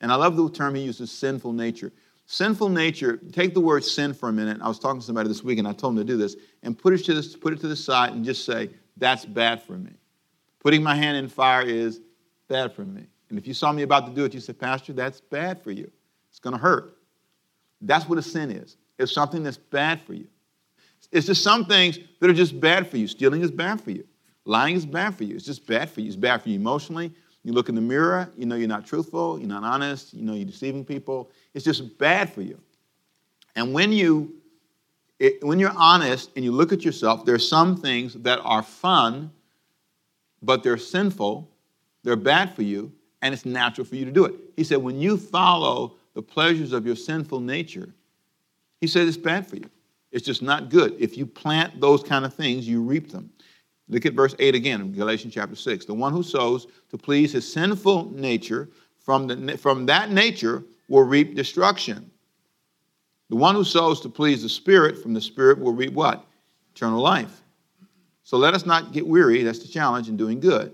And 0.00 0.12
I 0.12 0.14
love 0.14 0.36
the 0.36 0.48
term 0.50 0.76
he 0.76 0.82
uses, 0.82 1.10
sinful 1.10 1.52
nature. 1.52 1.92
Sinful 2.30 2.68
nature, 2.68 3.16
take 3.32 3.54
the 3.54 3.60
word 3.60 3.82
sin 3.82 4.12
for 4.12 4.28
a 4.28 4.32
minute. 4.32 4.58
I 4.60 4.68
was 4.68 4.78
talking 4.78 5.00
to 5.00 5.06
somebody 5.06 5.28
this 5.28 5.42
week 5.42 5.58
and 5.58 5.66
I 5.66 5.72
told 5.72 5.94
him 5.94 5.98
to 5.98 6.04
do 6.04 6.18
this 6.18 6.36
and 6.62 6.78
put 6.78 6.92
it 6.92 6.98
to 7.06 7.14
this, 7.14 7.34
put 7.34 7.54
it 7.54 7.60
to 7.60 7.68
the 7.68 7.74
side 7.74 8.12
and 8.12 8.22
just 8.22 8.44
say, 8.44 8.68
that's 8.98 9.24
bad 9.24 9.62
for 9.62 9.72
me. 9.72 9.92
Putting 10.60 10.82
my 10.82 10.94
hand 10.94 11.16
in 11.16 11.28
fire 11.28 11.62
is 11.62 12.00
bad 12.46 12.74
for 12.74 12.84
me. 12.84 13.06
And 13.30 13.38
if 13.38 13.46
you 13.46 13.54
saw 13.54 13.72
me 13.72 13.80
about 13.80 14.06
to 14.08 14.12
do 14.12 14.26
it, 14.26 14.34
you 14.34 14.40
said, 14.40 14.58
Pastor, 14.58 14.92
that's 14.92 15.22
bad 15.22 15.62
for 15.62 15.70
you. 15.70 15.90
It's 16.28 16.38
going 16.38 16.54
to 16.54 16.60
hurt. 16.60 16.98
That's 17.80 18.06
what 18.06 18.18
a 18.18 18.22
sin 18.22 18.50
is. 18.50 18.76
It's 18.98 19.12
something 19.12 19.42
that's 19.42 19.56
bad 19.56 20.02
for 20.02 20.12
you. 20.12 20.26
It's 21.10 21.26
just 21.26 21.42
some 21.42 21.64
things 21.64 21.98
that 22.20 22.28
are 22.28 22.34
just 22.34 22.60
bad 22.60 22.90
for 22.90 22.98
you. 22.98 23.06
Stealing 23.06 23.40
is 23.40 23.50
bad 23.50 23.80
for 23.80 23.90
you. 23.90 24.04
Lying 24.48 24.76
is 24.76 24.86
bad 24.86 25.14
for 25.14 25.24
you. 25.24 25.36
It's 25.36 25.44
just 25.44 25.66
bad 25.66 25.90
for 25.90 26.00
you. 26.00 26.06
It's 26.06 26.16
bad 26.16 26.42
for 26.42 26.48
you 26.48 26.56
emotionally. 26.56 27.12
You 27.44 27.52
look 27.52 27.68
in 27.68 27.74
the 27.74 27.82
mirror, 27.82 28.30
you 28.34 28.46
know 28.46 28.56
you're 28.56 28.66
not 28.66 28.86
truthful, 28.86 29.38
you're 29.38 29.46
not 29.46 29.62
honest, 29.62 30.14
you 30.14 30.22
know 30.22 30.32
you're 30.32 30.46
deceiving 30.46 30.86
people. 30.86 31.30
It's 31.52 31.66
just 31.66 31.98
bad 31.98 32.32
for 32.32 32.40
you. 32.40 32.58
And 33.56 33.74
when 33.74 33.92
you 33.92 34.34
it, 35.18 35.44
when 35.44 35.58
you're 35.58 35.76
honest 35.76 36.30
and 36.34 36.44
you 36.44 36.52
look 36.52 36.72
at 36.72 36.82
yourself, 36.82 37.26
there 37.26 37.34
are 37.34 37.38
some 37.38 37.76
things 37.76 38.14
that 38.14 38.38
are 38.42 38.62
fun, 38.62 39.30
but 40.40 40.62
they're 40.62 40.78
sinful, 40.78 41.50
they're 42.02 42.16
bad 42.16 42.54
for 42.54 42.62
you, 42.62 42.90
and 43.20 43.34
it's 43.34 43.44
natural 43.44 43.84
for 43.84 43.96
you 43.96 44.06
to 44.06 44.12
do 44.12 44.24
it. 44.24 44.34
He 44.56 44.64
said, 44.64 44.78
when 44.78 44.98
you 44.98 45.18
follow 45.18 45.96
the 46.14 46.22
pleasures 46.22 46.72
of 46.72 46.86
your 46.86 46.96
sinful 46.96 47.40
nature, 47.40 47.92
he 48.80 48.86
said 48.86 49.08
it's 49.08 49.16
bad 49.16 49.46
for 49.46 49.56
you. 49.56 49.68
It's 50.10 50.24
just 50.24 50.40
not 50.40 50.70
good. 50.70 50.96
If 50.98 51.18
you 51.18 51.26
plant 51.26 51.80
those 51.80 52.02
kind 52.02 52.24
of 52.24 52.32
things, 52.32 52.66
you 52.66 52.80
reap 52.80 53.10
them. 53.10 53.30
Look 53.88 54.06
at 54.06 54.12
verse 54.12 54.34
8 54.38 54.54
again 54.54 54.80
in 54.80 54.92
Galatians 54.92 55.34
chapter 55.34 55.56
6. 55.56 55.86
The 55.86 55.94
one 55.94 56.12
who 56.12 56.22
sows 56.22 56.66
to 56.90 56.98
please 56.98 57.32
his 57.32 57.50
sinful 57.50 58.12
nature, 58.12 58.68
from, 58.98 59.26
the, 59.26 59.56
from 59.56 59.86
that 59.86 60.10
nature 60.10 60.62
will 60.88 61.04
reap 61.04 61.34
destruction. 61.34 62.10
The 63.30 63.36
one 63.36 63.54
who 63.54 63.64
sows 63.64 64.00
to 64.02 64.08
please 64.08 64.42
the 64.42 64.48
Spirit, 64.48 65.02
from 65.02 65.14
the 65.14 65.20
Spirit 65.20 65.58
will 65.58 65.72
reap 65.72 65.92
what? 65.92 66.24
Eternal 66.74 67.00
life. 67.00 67.42
So 68.24 68.36
let 68.36 68.54
us 68.54 68.66
not 68.66 68.92
get 68.92 69.06
weary, 69.06 69.42
that's 69.42 69.58
the 69.60 69.68
challenge, 69.68 70.08
in 70.08 70.16
doing 70.16 70.40
good. 70.40 70.72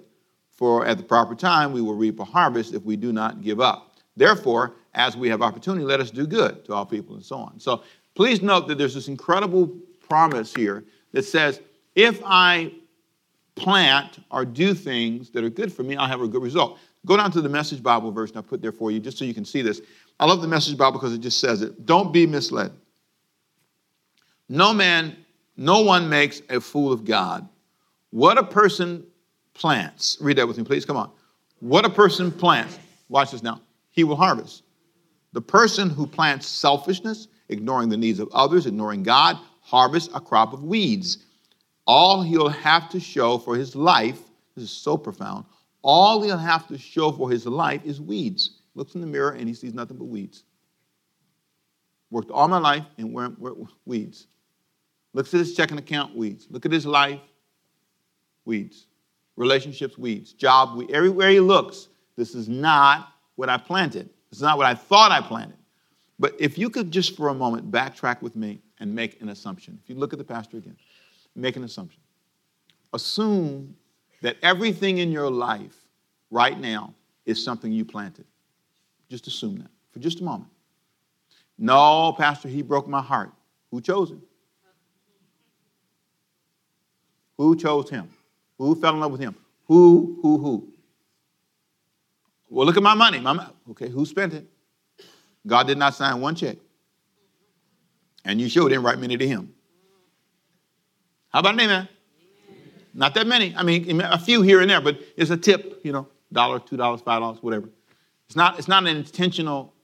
For 0.50 0.87
at 0.87 0.99
the 0.99 1.04
proper 1.04 1.35
time 1.35 1.73
we 1.73 1.80
will 1.80 1.94
reap 1.94 2.18
a 2.21 2.25
harvest 2.25 2.75
if 2.75 2.83
we 2.83 2.97
do 2.97 3.12
not 3.12 3.42
give 3.42 3.61
up. 3.61 3.97
Therefore, 4.16 4.75
as 4.94 5.16
we 5.16 5.28
have 5.28 5.42
opportunity, 5.42 5.85
let 5.85 6.00
us 6.00 6.11
do 6.11 6.26
good 6.26 6.64
to 6.64 6.75
all 6.75 6.87
people 6.87 7.14
and 7.14 7.25
so 7.25 7.37
on. 7.37 7.59
So 7.59 7.83
please 8.14 8.42
note 8.42 8.68
that 8.68 8.78
there's 8.78 8.94
this 8.94 9.09
incredible 9.09 9.68
promise 10.09 10.54
here 10.54 10.85
that 11.12 11.25
says, 11.25 11.61
if 11.97 12.21
I 12.25 12.73
plant 13.54 14.18
or 14.30 14.44
do 14.44 14.75
things 14.75 15.30
that 15.30 15.44
are 15.44 15.50
good 15.50 15.73
for 15.73 15.82
me, 15.82 15.96
I'll 15.96 16.08
have 16.08 16.20
a 16.20 16.28
good 16.28 16.42
result. 16.42 16.78
Go 17.06 17.16
down 17.16 17.30
to 17.32 17.40
the 17.40 17.49
Message 17.49 17.82
Bible 17.82 18.11
version 18.11 18.37
I 18.37 18.40
put 18.40 18.62
there 18.62 18.73
for 18.73 18.90
you 18.90 19.00
just 19.00 19.18
so 19.18 19.25
you 19.25 19.34
can 19.34 19.44
see 19.44 19.62
this. 19.62 19.80
I 20.18 20.26
love 20.26 20.40
the 20.40 20.49
Message 20.49 20.76
Bible 20.76 20.99
because 20.99 21.12
it 21.12 21.18
just 21.18 21.40
says 21.40 21.62
it. 21.62 21.87
Don't 21.87 22.12
be 22.12 22.26
misled. 22.26 22.73
No 24.49 24.73
man, 24.73 25.16
no 25.56 25.82
one 25.82 26.08
makes 26.08 26.42
a 26.50 26.61
fool 26.61 26.92
of 26.92 27.04
God. 27.04 27.49
What 28.11 28.38
a 28.38 28.44
person 28.44 29.04
plants. 29.54 30.18
Read 30.20 30.38
that 30.38 30.46
with 30.46 30.58
me, 30.58 30.64
please. 30.64 30.84
Come 30.84 30.96
on. 30.96 31.11
What 31.61 31.84
a 31.84 31.90
person 31.90 32.30
plants. 32.30 32.78
Watch 33.08 33.30
this 33.30 33.42
now. 33.42 33.61
He 33.90 34.04
will 34.04 34.16
harvest. 34.16 34.62
The 35.32 35.40
person 35.40 35.90
who 35.90 36.06
plants 36.06 36.46
selfishness, 36.46 37.28
ignoring 37.49 37.88
the 37.88 37.96
needs 37.96 38.18
of 38.18 38.28
others, 38.32 38.66
ignoring 38.66 39.02
God, 39.02 39.38
harvests 39.62 40.11
a 40.14 40.20
crop 40.20 40.52
of 40.52 40.64
weeds. 40.64 41.18
All 41.86 42.22
he'll 42.22 42.48
have 42.48 42.88
to 42.90 43.00
show 43.00 43.38
for 43.38 43.56
his 43.56 43.76
life, 43.76 44.20
this 44.54 44.64
is 44.64 44.70
so 44.70 44.96
profound, 44.96 45.44
all 45.82 46.22
he'll 46.22 46.38
have 46.38 46.66
to 46.68 46.78
show 46.78 47.12
for 47.12 47.30
his 47.30 47.46
life 47.46 47.84
is 47.84 48.00
weeds. 48.00 48.58
Looks 48.74 48.94
in 48.94 49.00
the 49.00 49.06
mirror 49.06 49.32
and 49.32 49.46
he 49.46 49.54
sees 49.54 49.74
nothing 49.74 49.98
but 49.98 50.04
weeds. 50.04 50.44
Worked 52.10 52.30
all 52.30 52.48
my 52.48 52.58
life 52.58 52.84
and 52.96 53.12
we're, 53.12 53.30
weeds. 53.84 54.26
Looks 55.12 55.32
at 55.34 55.38
his 55.38 55.54
checking 55.54 55.78
account, 55.78 56.16
weeds. 56.16 56.46
Look 56.50 56.64
at 56.64 56.72
his 56.72 56.86
life, 56.86 57.20
weeds 58.44 58.86
relationships 59.36 59.98
weeds, 59.98 60.32
job 60.32 60.76
weeds. 60.76 60.92
Everywhere 60.92 61.30
he 61.30 61.40
looks, 61.40 61.88
this 62.16 62.34
is 62.34 62.48
not 62.48 63.08
what 63.36 63.48
I 63.48 63.56
planted. 63.56 64.08
This 64.30 64.38
is 64.38 64.42
not 64.42 64.58
what 64.58 64.66
I 64.66 64.74
thought 64.74 65.12
I 65.12 65.20
planted. 65.20 65.58
But 66.18 66.34
if 66.38 66.56
you 66.56 66.70
could 66.70 66.90
just 66.90 67.16
for 67.16 67.28
a 67.28 67.34
moment 67.34 67.70
backtrack 67.70 68.22
with 68.22 68.36
me 68.36 68.60
and 68.78 68.94
make 68.94 69.20
an 69.20 69.30
assumption. 69.30 69.78
If 69.82 69.90
you 69.90 69.96
look 69.96 70.12
at 70.12 70.18
the 70.18 70.24
pastor 70.24 70.58
again, 70.58 70.76
make 71.34 71.56
an 71.56 71.64
assumption. 71.64 72.00
assume 72.92 73.76
that 74.22 74.36
everything 74.42 74.98
in 74.98 75.10
your 75.10 75.30
life 75.30 75.76
right 76.30 76.58
now 76.58 76.94
is 77.26 77.42
something 77.42 77.72
you 77.72 77.84
planted. 77.84 78.24
Just 79.08 79.26
assume 79.26 79.58
that 79.58 79.70
for 79.92 79.98
just 79.98 80.20
a 80.20 80.24
moment. 80.24 80.50
No, 81.58 82.14
Pastor, 82.16 82.48
he 82.48 82.62
broke 82.62 82.88
my 82.88 83.02
heart. 83.02 83.32
Who 83.70 83.80
chose 83.80 84.10
him? 84.10 84.22
Who 87.36 87.56
chose 87.56 87.90
him? 87.90 88.08
Who 88.58 88.74
fell 88.74 88.94
in 88.94 89.00
love 89.00 89.12
with 89.12 89.20
him? 89.20 89.34
Who, 89.66 90.18
who, 90.22 90.38
who? 90.38 90.68
Well, 92.48 92.66
look 92.66 92.76
at 92.76 92.82
my 92.82 92.94
money. 92.94 93.18
My, 93.18 93.48
okay, 93.70 93.88
who 93.88 94.06
spent 94.06 94.34
it? 94.34 94.46
God 95.46 95.66
did 95.66 95.78
not 95.78 95.94
sign 95.94 96.20
one 96.20 96.34
check. 96.34 96.56
And 98.24 98.40
you 98.40 98.48
sure 98.48 98.68
didn't 98.68 98.84
write 98.84 98.98
many 98.98 99.16
to 99.16 99.26
him. 99.26 99.53
How 101.34 101.40
about 101.40 101.54
an 101.54 101.60
amen? 101.62 101.88
Not 102.94 103.14
that 103.14 103.26
many. 103.26 103.56
I 103.56 103.64
mean, 103.64 104.00
a 104.00 104.20
few 104.20 104.42
here 104.42 104.60
and 104.60 104.70
there, 104.70 104.80
but 104.80 105.00
it's 105.16 105.32
a 105.32 105.36
tip, 105.36 105.80
you 105.82 105.90
know, 105.90 106.06
dollar, 106.32 106.60
two 106.60 106.76
dollars, 106.76 107.00
five 107.00 107.20
dollars, 107.20 107.42
whatever. 107.42 107.68
It's 108.28 108.36
not, 108.36 108.56
it's 108.56 108.68
not 108.68 108.86
an 108.86 108.96
intentional 108.96 109.74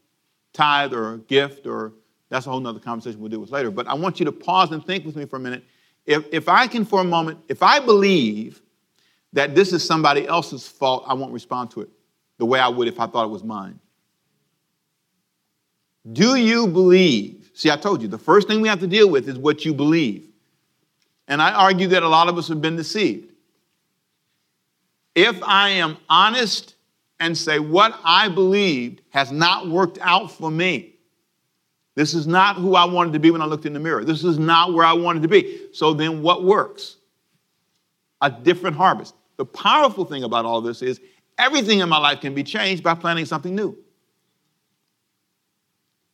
tithe 0.52 0.94
or 0.94 1.16
gift, 1.16 1.66
or 1.66 1.94
that's 2.28 2.46
a 2.46 2.50
whole 2.50 2.60
nother 2.60 2.78
conversation 2.78 3.18
we'll 3.18 3.30
deal 3.30 3.40
with 3.40 3.50
later. 3.50 3.72
But 3.72 3.88
I 3.88 3.94
want 3.94 4.20
you 4.20 4.26
to 4.26 4.32
pause 4.32 4.70
and 4.70 4.86
think 4.86 5.04
with 5.04 5.16
me 5.16 5.24
for 5.24 5.36
a 5.36 5.40
minute. 5.40 5.64
If, 6.06 6.24
if 6.30 6.48
I 6.48 6.68
can, 6.68 6.84
for 6.84 7.00
a 7.00 7.04
moment, 7.04 7.40
if 7.48 7.64
I 7.64 7.80
believe 7.80 8.62
that 9.32 9.56
this 9.56 9.72
is 9.72 9.84
somebody 9.84 10.28
else's 10.28 10.68
fault, 10.68 11.02
I 11.08 11.14
won't 11.14 11.32
respond 11.32 11.72
to 11.72 11.80
it 11.80 11.88
the 12.38 12.46
way 12.46 12.60
I 12.60 12.68
would 12.68 12.86
if 12.86 13.00
I 13.00 13.08
thought 13.08 13.24
it 13.24 13.30
was 13.30 13.42
mine. 13.42 13.80
Do 16.12 16.36
you 16.36 16.68
believe? 16.68 17.50
See, 17.54 17.72
I 17.72 17.76
told 17.76 18.02
you, 18.02 18.06
the 18.06 18.18
first 18.18 18.46
thing 18.46 18.60
we 18.60 18.68
have 18.68 18.78
to 18.80 18.86
deal 18.86 19.10
with 19.10 19.28
is 19.28 19.36
what 19.36 19.64
you 19.64 19.74
believe. 19.74 20.29
And 21.30 21.40
I 21.40 21.52
argue 21.52 21.86
that 21.88 22.02
a 22.02 22.08
lot 22.08 22.28
of 22.28 22.36
us 22.36 22.48
have 22.48 22.60
been 22.60 22.74
deceived. 22.74 23.32
If 25.14 25.40
I 25.44 25.70
am 25.70 25.96
honest 26.08 26.74
and 27.20 27.38
say 27.38 27.60
what 27.60 27.98
I 28.04 28.28
believed 28.28 29.02
has 29.10 29.30
not 29.30 29.68
worked 29.68 29.98
out 30.02 30.32
for 30.32 30.50
me, 30.50 30.96
this 31.94 32.14
is 32.14 32.26
not 32.26 32.56
who 32.56 32.74
I 32.74 32.84
wanted 32.84 33.12
to 33.12 33.20
be 33.20 33.30
when 33.30 33.42
I 33.42 33.44
looked 33.44 33.64
in 33.64 33.72
the 33.72 33.78
mirror. 33.78 34.04
This 34.04 34.24
is 34.24 34.38
not 34.38 34.74
where 34.74 34.84
I 34.84 34.92
wanted 34.92 35.22
to 35.22 35.28
be. 35.28 35.68
So 35.72 35.94
then 35.94 36.20
what 36.20 36.42
works? 36.42 36.96
A 38.20 38.30
different 38.30 38.76
harvest. 38.76 39.14
The 39.36 39.44
powerful 39.44 40.04
thing 40.04 40.24
about 40.24 40.44
all 40.44 40.60
this 40.60 40.82
is 40.82 41.00
everything 41.38 41.78
in 41.78 41.88
my 41.88 41.98
life 41.98 42.20
can 42.20 42.34
be 42.34 42.42
changed 42.42 42.82
by 42.82 42.94
planting 42.94 43.24
something 43.24 43.54
new. 43.54 43.78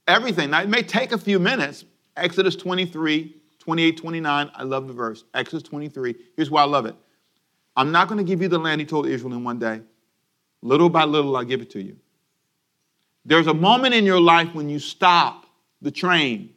Everything. 0.07 0.51
Now, 0.51 0.63
it 0.63 0.69
may 0.69 0.83
take 0.83 1.13
a 1.13 1.19
few 1.19 1.39
minutes. 1.39 1.87
Exodus 2.17 2.55
23, 2.55 3.35
28, 3.67 3.97
29. 3.97 4.51
I 4.55 4.63
love 4.63 4.87
the 4.87 4.93
verse. 4.93 5.25
Exodus 5.35 5.65
23. 5.65 6.15
Here's 6.37 6.53
why 6.53 6.63
I 6.63 6.67
love 6.67 6.87
it. 6.87 6.95
I'm 7.77 7.91
not 7.91 8.07
going 8.07 8.19
to 8.19 8.25
give 8.25 8.41
you 8.41 8.47
the 8.47 8.61
land 8.61 8.81
he 8.81 8.87
told 8.87 9.09
Israel 9.09 9.35
in 9.35 9.43
one 9.43 9.59
day. 9.59 9.81
Little 10.63 10.89
by 10.89 11.03
little, 11.03 11.37
I'll 11.37 11.43
give 11.43 11.61
it 11.61 11.71
to 11.71 11.83
you. 11.83 11.97
There's 13.25 13.49
a 13.49 13.55
moment 13.55 13.93
in 13.93 14.05
your 14.05 14.21
life 14.21 14.55
when 14.55 14.69
you 14.69 14.79
stop 14.79 15.47
the 15.83 15.91
train 15.91 16.55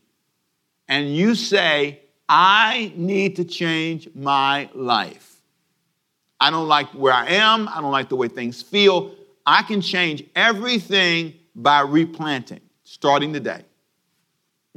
and 0.87 1.15
you 1.15 1.33
say, 1.33 1.99
I 2.29 2.93
need 2.95 3.37
to 3.37 3.43
change 3.43 4.07
my 4.13 4.69
life. 4.75 5.41
I 6.39 6.51
don't 6.51 6.67
like 6.67 6.89
where 6.89 7.11
I 7.11 7.25
am. 7.25 7.67
I 7.69 7.81
don't 7.81 7.91
like 7.91 8.09
the 8.09 8.17
way 8.17 8.27
things 8.27 8.61
feel. 8.61 9.15
I 9.47 9.63
can 9.63 9.81
change 9.81 10.23
everything 10.35 11.33
by 11.55 11.81
replanting 11.81 12.61
starting 12.83 13.33
today. 13.33 13.63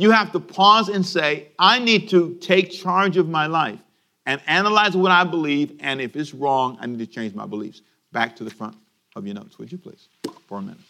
You 0.02 0.10
have 0.10 0.32
to 0.32 0.40
pause 0.40 0.88
and 0.88 1.06
say, 1.06 1.52
I 1.60 1.78
need 1.78 2.08
to 2.08 2.34
take 2.40 2.72
charge 2.72 3.16
of 3.16 3.28
my 3.28 3.46
life 3.46 3.78
and 4.26 4.40
analyze 4.48 4.96
what 4.96 5.12
I 5.12 5.22
believe, 5.22 5.78
and 5.78 6.00
if 6.00 6.16
it's 6.16 6.34
wrong, 6.34 6.76
I 6.80 6.86
need 6.86 6.98
to 6.98 7.06
change 7.06 7.36
my 7.36 7.46
beliefs. 7.46 7.82
Back 8.10 8.34
to 8.36 8.44
the 8.44 8.50
front 8.50 8.76
of 9.14 9.24
your 9.26 9.36
notes, 9.36 9.60
would 9.60 9.70
you 9.70 9.78
please, 9.78 10.08
for 10.48 10.58
a 10.58 10.60
minute? 10.60 10.80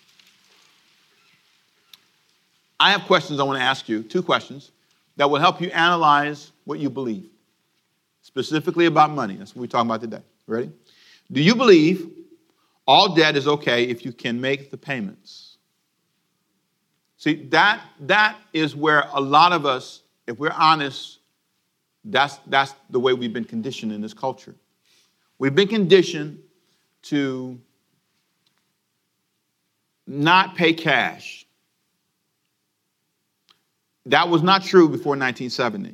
I 2.80 2.90
have 2.92 3.02
questions 3.02 3.38
I 3.38 3.42
want 3.42 3.58
to 3.58 3.62
ask 3.62 3.86
you, 3.86 4.02
two 4.02 4.22
questions, 4.22 4.70
that 5.16 5.28
will 5.28 5.40
help 5.40 5.60
you 5.60 5.68
analyze 5.72 6.50
what 6.64 6.78
you 6.78 6.88
believe, 6.88 7.28
specifically 8.22 8.86
about 8.86 9.10
money. 9.10 9.36
That's 9.36 9.54
what 9.54 9.60
we're 9.60 9.66
talking 9.66 9.90
about 9.90 10.00
today. 10.00 10.22
Ready? 10.46 10.70
Do 11.30 11.42
you 11.42 11.54
believe 11.54 12.10
all 12.86 13.14
debt 13.14 13.36
is 13.36 13.46
okay 13.46 13.84
if 13.84 14.06
you 14.06 14.12
can 14.12 14.40
make 14.40 14.70
the 14.70 14.78
payments? 14.78 15.51
See, 17.22 17.34
that, 17.50 17.80
that 18.00 18.36
is 18.52 18.74
where 18.74 19.04
a 19.12 19.20
lot 19.20 19.52
of 19.52 19.64
us, 19.64 20.02
if 20.26 20.40
we're 20.40 20.50
honest, 20.50 21.20
that's, 22.04 22.40
that's 22.48 22.74
the 22.90 22.98
way 22.98 23.14
we've 23.14 23.32
been 23.32 23.44
conditioned 23.44 23.92
in 23.92 24.00
this 24.00 24.12
culture. 24.12 24.56
We've 25.38 25.54
been 25.54 25.68
conditioned 25.68 26.40
to 27.02 27.60
not 30.08 30.56
pay 30.56 30.72
cash. 30.72 31.46
That 34.06 34.28
was 34.28 34.42
not 34.42 34.64
true 34.64 34.88
before 34.88 35.12
1970. 35.12 35.90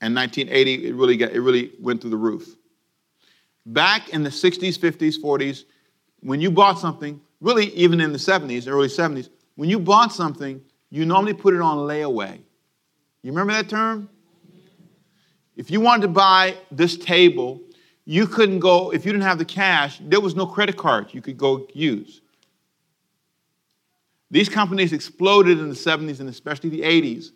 And 0.00 0.14
1980, 0.14 0.86
it 0.86 0.94
really, 0.94 1.16
got, 1.16 1.32
it 1.32 1.40
really 1.40 1.72
went 1.80 2.02
through 2.02 2.10
the 2.10 2.16
roof. 2.16 2.54
Back 3.66 4.10
in 4.10 4.22
the 4.22 4.30
60s, 4.30 4.78
50s, 4.78 5.20
40s, 5.20 5.64
when 6.20 6.40
you 6.40 6.52
bought 6.52 6.78
something, 6.78 7.20
really 7.40 7.74
even 7.74 8.00
in 8.00 8.12
the 8.12 8.18
70s, 8.18 8.68
early 8.68 8.86
70s, 8.86 9.28
when 9.60 9.68
you 9.68 9.78
bought 9.78 10.10
something, 10.10 10.58
you 10.88 11.04
normally 11.04 11.34
put 11.34 11.52
it 11.52 11.60
on 11.60 11.76
layaway. 11.76 12.38
You 13.20 13.30
remember 13.30 13.52
that 13.52 13.68
term? 13.68 14.08
If 15.54 15.70
you 15.70 15.82
wanted 15.82 16.00
to 16.00 16.08
buy 16.08 16.56
this 16.70 16.96
table, 16.96 17.60
you 18.06 18.26
couldn't 18.26 18.60
go, 18.60 18.90
if 18.90 19.04
you 19.04 19.12
didn't 19.12 19.24
have 19.24 19.36
the 19.36 19.44
cash, 19.44 20.00
there 20.02 20.22
was 20.22 20.34
no 20.34 20.46
credit 20.46 20.78
card 20.78 21.12
you 21.12 21.20
could 21.20 21.36
go 21.36 21.68
use. 21.74 22.22
These 24.30 24.48
companies 24.48 24.94
exploded 24.94 25.58
in 25.58 25.68
the 25.68 25.74
70s 25.74 26.20
and 26.20 26.30
especially 26.30 26.70
the 26.70 26.80
80s, 26.80 27.32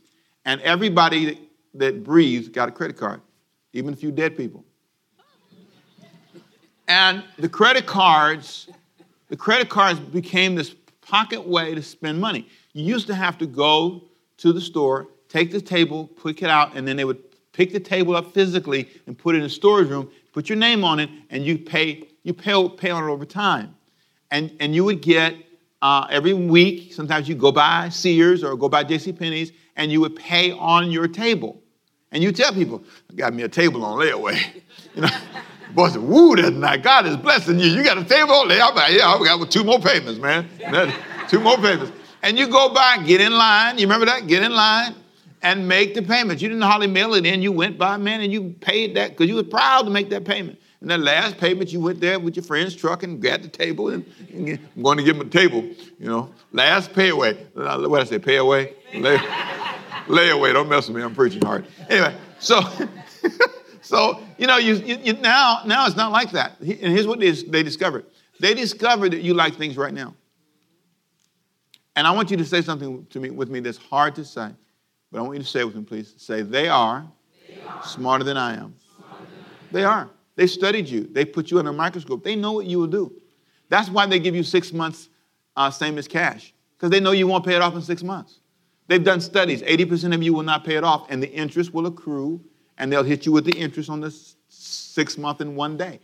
and 0.46 0.62
everybody 0.62 1.50
that 1.74 2.04
breathes 2.04 2.48
got 2.48 2.70
a 2.70 2.72
credit 2.72 2.96
card, 2.96 3.20
even 3.74 3.92
a 3.92 3.96
few 3.96 4.10
dead 4.10 4.34
people. 4.34 4.64
And 6.88 7.22
the 7.38 7.50
credit 7.50 7.84
cards, 7.84 8.70
the 9.28 9.36
credit 9.36 9.68
cards 9.68 10.00
became 10.00 10.54
this 10.54 10.74
pocket 11.06 11.46
way 11.46 11.75
to 11.75 11.82
spend 11.82 12.20
money. 12.20 12.49
You 12.73 12.84
used 12.84 13.06
to 13.08 13.14
have 13.14 13.38
to 13.38 13.46
go 13.46 14.04
to 14.38 14.52
the 14.52 14.61
store, 14.61 15.08
take 15.28 15.50
the 15.50 15.61
table, 15.61 16.06
pick 16.06 16.42
it 16.42 16.50
out, 16.50 16.76
and 16.76 16.87
then 16.87 16.96
they 16.96 17.04
would 17.04 17.23
pick 17.52 17.73
the 17.73 17.80
table 17.80 18.16
up 18.16 18.32
physically 18.32 18.88
and 19.06 19.16
put 19.16 19.34
it 19.34 19.38
in 19.38 19.44
a 19.44 19.50
storage 19.50 19.88
room, 19.88 20.11
put 20.32 20.49
your 20.49 20.58
name 20.58 20.84
on 20.84 21.00
it, 21.00 21.08
and 21.30 21.44
you 21.44 21.58
pay 21.58 22.08
you 22.25 22.32
pay, 22.32 22.68
pay 22.70 22.90
on 22.90 23.04
it 23.04 23.12
over 23.12 23.25
time. 23.25 23.76
And, 24.30 24.50
and 24.58 24.75
you 24.75 24.82
would 24.84 25.00
get 25.02 25.37
uh, 25.80 26.06
every 26.11 26.32
week, 26.32 26.92
sometimes 26.92 27.28
you 27.28 27.34
go 27.34 27.52
by 27.52 27.90
Sears 27.90 28.42
or 28.42 28.56
go 28.56 28.68
by 28.68 28.82
J.C. 28.82 29.12
Penney's, 29.12 29.52
and 29.76 29.92
you 29.92 30.00
would 30.00 30.16
pay 30.16 30.50
on 30.52 30.90
your 30.90 31.06
table. 31.06 31.62
And 32.14 32.23
you 32.23 32.30
tell 32.30 32.52
people, 32.54 32.83
I 33.11 33.14
got 33.14 33.35
me 33.35 33.42
a 33.42 33.49
table 33.49 33.85
on 33.85 33.99
layaway. 33.99 34.40
You 34.94 35.02
know, 35.02 35.09
boy 35.75 35.88
said, 35.88 36.02
woo, 36.02 36.37
that's 36.37 36.54
nice. 36.54 36.80
God 36.80 37.04
is 37.06 37.16
blessing 37.16 37.59
you. 37.59 37.66
You 37.66 37.83
got 37.83 37.99
a 37.99 38.04
table 38.04 38.33
on 38.33 38.49
layaway. 38.49 38.68
I'm 38.68 38.75
Like, 38.76 38.92
yeah, 38.92 39.09
I 39.09 39.18
got 39.25 39.50
two 39.50 39.64
more 39.64 39.80
payments, 39.80 40.21
man. 40.21 40.49
two 41.28 41.40
more 41.40 41.56
payments. 41.56 41.90
And 42.23 42.38
you 42.38 42.47
go 42.47 42.73
by, 42.73 42.99
get 42.99 43.21
in 43.21 43.33
line. 43.33 43.76
You 43.78 43.87
remember 43.87 44.06
that? 44.06 44.28
Get 44.28 44.44
in 44.44 44.52
line 44.52 44.94
and 45.42 45.66
make 45.66 45.94
the 45.94 46.02
payments. 46.02 46.40
You 46.42 46.49
didn't 46.49 46.62
hardly 46.62 46.87
mail 46.87 47.14
it 47.14 47.26
in. 47.26 47.42
You 47.42 47.50
went 47.50 47.76
by, 47.76 47.97
man, 47.97 48.21
and 48.21 48.33
you 48.33 48.54
paid 48.61 48.94
that 48.94 49.11
because 49.11 49.26
you 49.26 49.35
were 49.35 49.42
proud 49.42 49.83
to 49.87 49.90
make 49.90 50.11
that 50.11 50.25
payment. 50.25 50.61
And 50.80 50.90
that 50.90 51.00
last 51.00 51.38
payment, 51.38 51.73
you 51.73 51.80
went 51.80 52.00
there 52.00 52.21
with 52.21 52.37
your 52.37 52.44
friend's 52.44 52.76
truck 52.76 53.02
and 53.02 53.21
grabbed 53.21 53.42
the 53.42 53.49
table 53.49 53.88
and, 53.88 54.04
and 54.33 54.61
I'm 54.76 54.83
going 54.83 54.99
to 54.99 55.02
give 55.02 55.16
him 55.16 55.26
a 55.26 55.30
table, 55.30 55.62
you 55.99 56.06
know. 56.06 56.30
Last 56.52 56.92
pay 56.92 57.09
away. 57.09 57.47
Uh, 57.56 57.80
what 57.88 58.00
I 58.00 58.04
say, 58.04 58.21
pay 58.21 58.37
away? 58.37 58.75
Lay, 58.94 59.16
lay 60.08 60.30
away. 60.30 60.52
Don't 60.52 60.68
mess 60.68 60.88
with 60.88 60.96
me. 60.96 61.02
I'm 61.02 61.14
preaching 61.14 61.42
hard. 61.42 61.66
Anyway, 61.88 62.14
so 62.38 62.61
so 63.82 64.20
you 64.38 64.46
know, 64.46 64.56
you, 64.56 64.75
you, 64.75 65.12
now 65.14 65.62
now 65.66 65.87
it's 65.87 65.96
not 65.96 66.12
like 66.12 66.30
that. 66.32 66.58
And 66.61 66.68
here's 66.68 67.06
what 67.06 67.20
they 67.20 67.62
discovered. 67.62 68.06
They 68.40 68.54
discovered 68.54 69.12
that 69.12 69.23
you 69.23 69.34
like 69.34 69.56
things 69.56 69.76
right 69.76 69.94
now. 69.94 70.14
And 71.96 72.06
I 72.06 72.11
want 72.11 72.30
you 72.30 72.37
to 72.37 72.44
say 72.44 72.61
something 72.61 73.06
to 73.11 73.20
me 73.20 73.30
with 73.30 73.49
me 73.49 73.61
that's 73.61 73.78
hard 73.78 74.14
to 74.16 74.25
say, 74.25 74.50
but 75.12 75.18
I 75.18 75.23
want 75.23 75.34
you 75.34 75.42
to 75.42 75.49
say 75.49 75.61
it 75.61 75.64
with 75.64 75.76
me, 75.76 75.84
please. 75.84 76.14
Say, 76.16 76.42
they 76.42 76.68
are, 76.68 77.06
they 77.49 77.61
are 77.62 77.84
smarter 77.84 78.25
than 78.25 78.37
I 78.37 78.54
am. 78.54 78.75
Than 78.99 79.04
I 79.08 79.18
am. 79.18 79.26
They 79.70 79.84
are. 79.84 80.11
They 80.34 80.49
studied 80.49 80.88
you. 80.88 81.04
They 81.04 81.25
put 81.25 81.52
you 81.52 81.58
under 81.61 81.70
a 81.70 81.75
microscope. 81.75 82.25
They 82.25 82.34
know 82.34 82.52
what 82.52 82.66
you 82.66 82.80
will 82.80 82.88
do. 82.88 83.12
That's 83.68 83.88
why 83.88 84.06
they 84.06 84.18
give 84.18 84.34
you 84.34 84.42
six 84.42 84.73
months 84.73 85.08
uh, 85.56 85.70
same 85.70 85.99
as 85.99 86.08
cash, 86.08 86.52
because 86.76 86.90
they 86.90 86.99
know 86.99 87.12
you 87.12 87.28
won't 87.28 87.44
pay 87.44 87.54
it 87.54 87.62
off 87.62 87.75
in 87.75 87.82
six 87.82 88.02
months. 88.02 88.40
They've 88.86 89.02
done 89.02 89.20
studies. 89.20 89.62
80% 89.62 90.14
of 90.14 90.22
you 90.22 90.34
will 90.34 90.42
not 90.42 90.64
pay 90.64 90.76
it 90.76 90.84
off, 90.84 91.06
and 91.10 91.22
the 91.22 91.30
interest 91.30 91.72
will 91.72 91.86
accrue, 91.86 92.40
and 92.76 92.92
they'll 92.92 93.02
hit 93.02 93.24
you 93.24 93.32
with 93.32 93.44
the 93.44 93.56
interest 93.58 93.88
on 93.88 94.00
the 94.00 94.14
six 94.48 95.16
month 95.16 95.40
and 95.40 95.56
one 95.56 95.76
day. 95.76 96.00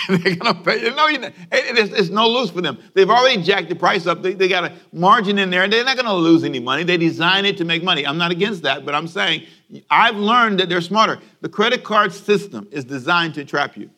they're 0.08 0.36
going 0.36 0.56
to 0.56 0.60
pay. 0.62 0.82
You 0.82 0.90
know, 0.90 1.06
it's, 1.08 1.92
it's 1.92 2.08
no 2.10 2.28
lose 2.28 2.50
for 2.50 2.60
them. 2.60 2.78
They've 2.94 3.08
already 3.08 3.42
jacked 3.42 3.68
the 3.68 3.76
price 3.76 4.06
up. 4.06 4.22
They, 4.22 4.34
they 4.34 4.48
got 4.48 4.64
a 4.64 4.72
margin 4.92 5.38
in 5.38 5.50
there, 5.50 5.62
and 5.62 5.72
they're 5.72 5.84
not 5.84 5.96
going 5.96 6.06
to 6.06 6.14
lose 6.14 6.42
any 6.42 6.58
money. 6.58 6.82
They 6.82 6.96
design 6.96 7.44
it 7.44 7.56
to 7.58 7.64
make 7.64 7.84
money. 7.84 8.04
I'm 8.04 8.18
not 8.18 8.32
against 8.32 8.62
that, 8.62 8.84
but 8.84 8.94
I'm 8.94 9.06
saying 9.06 9.46
I've 9.90 10.16
learned 10.16 10.58
that 10.60 10.68
they're 10.68 10.80
smarter. 10.80 11.20
The 11.42 11.48
credit 11.48 11.84
card 11.84 12.12
system 12.12 12.66
is 12.72 12.84
designed 12.84 13.34
to 13.34 13.44
trap 13.44 13.76
you. 13.76 13.88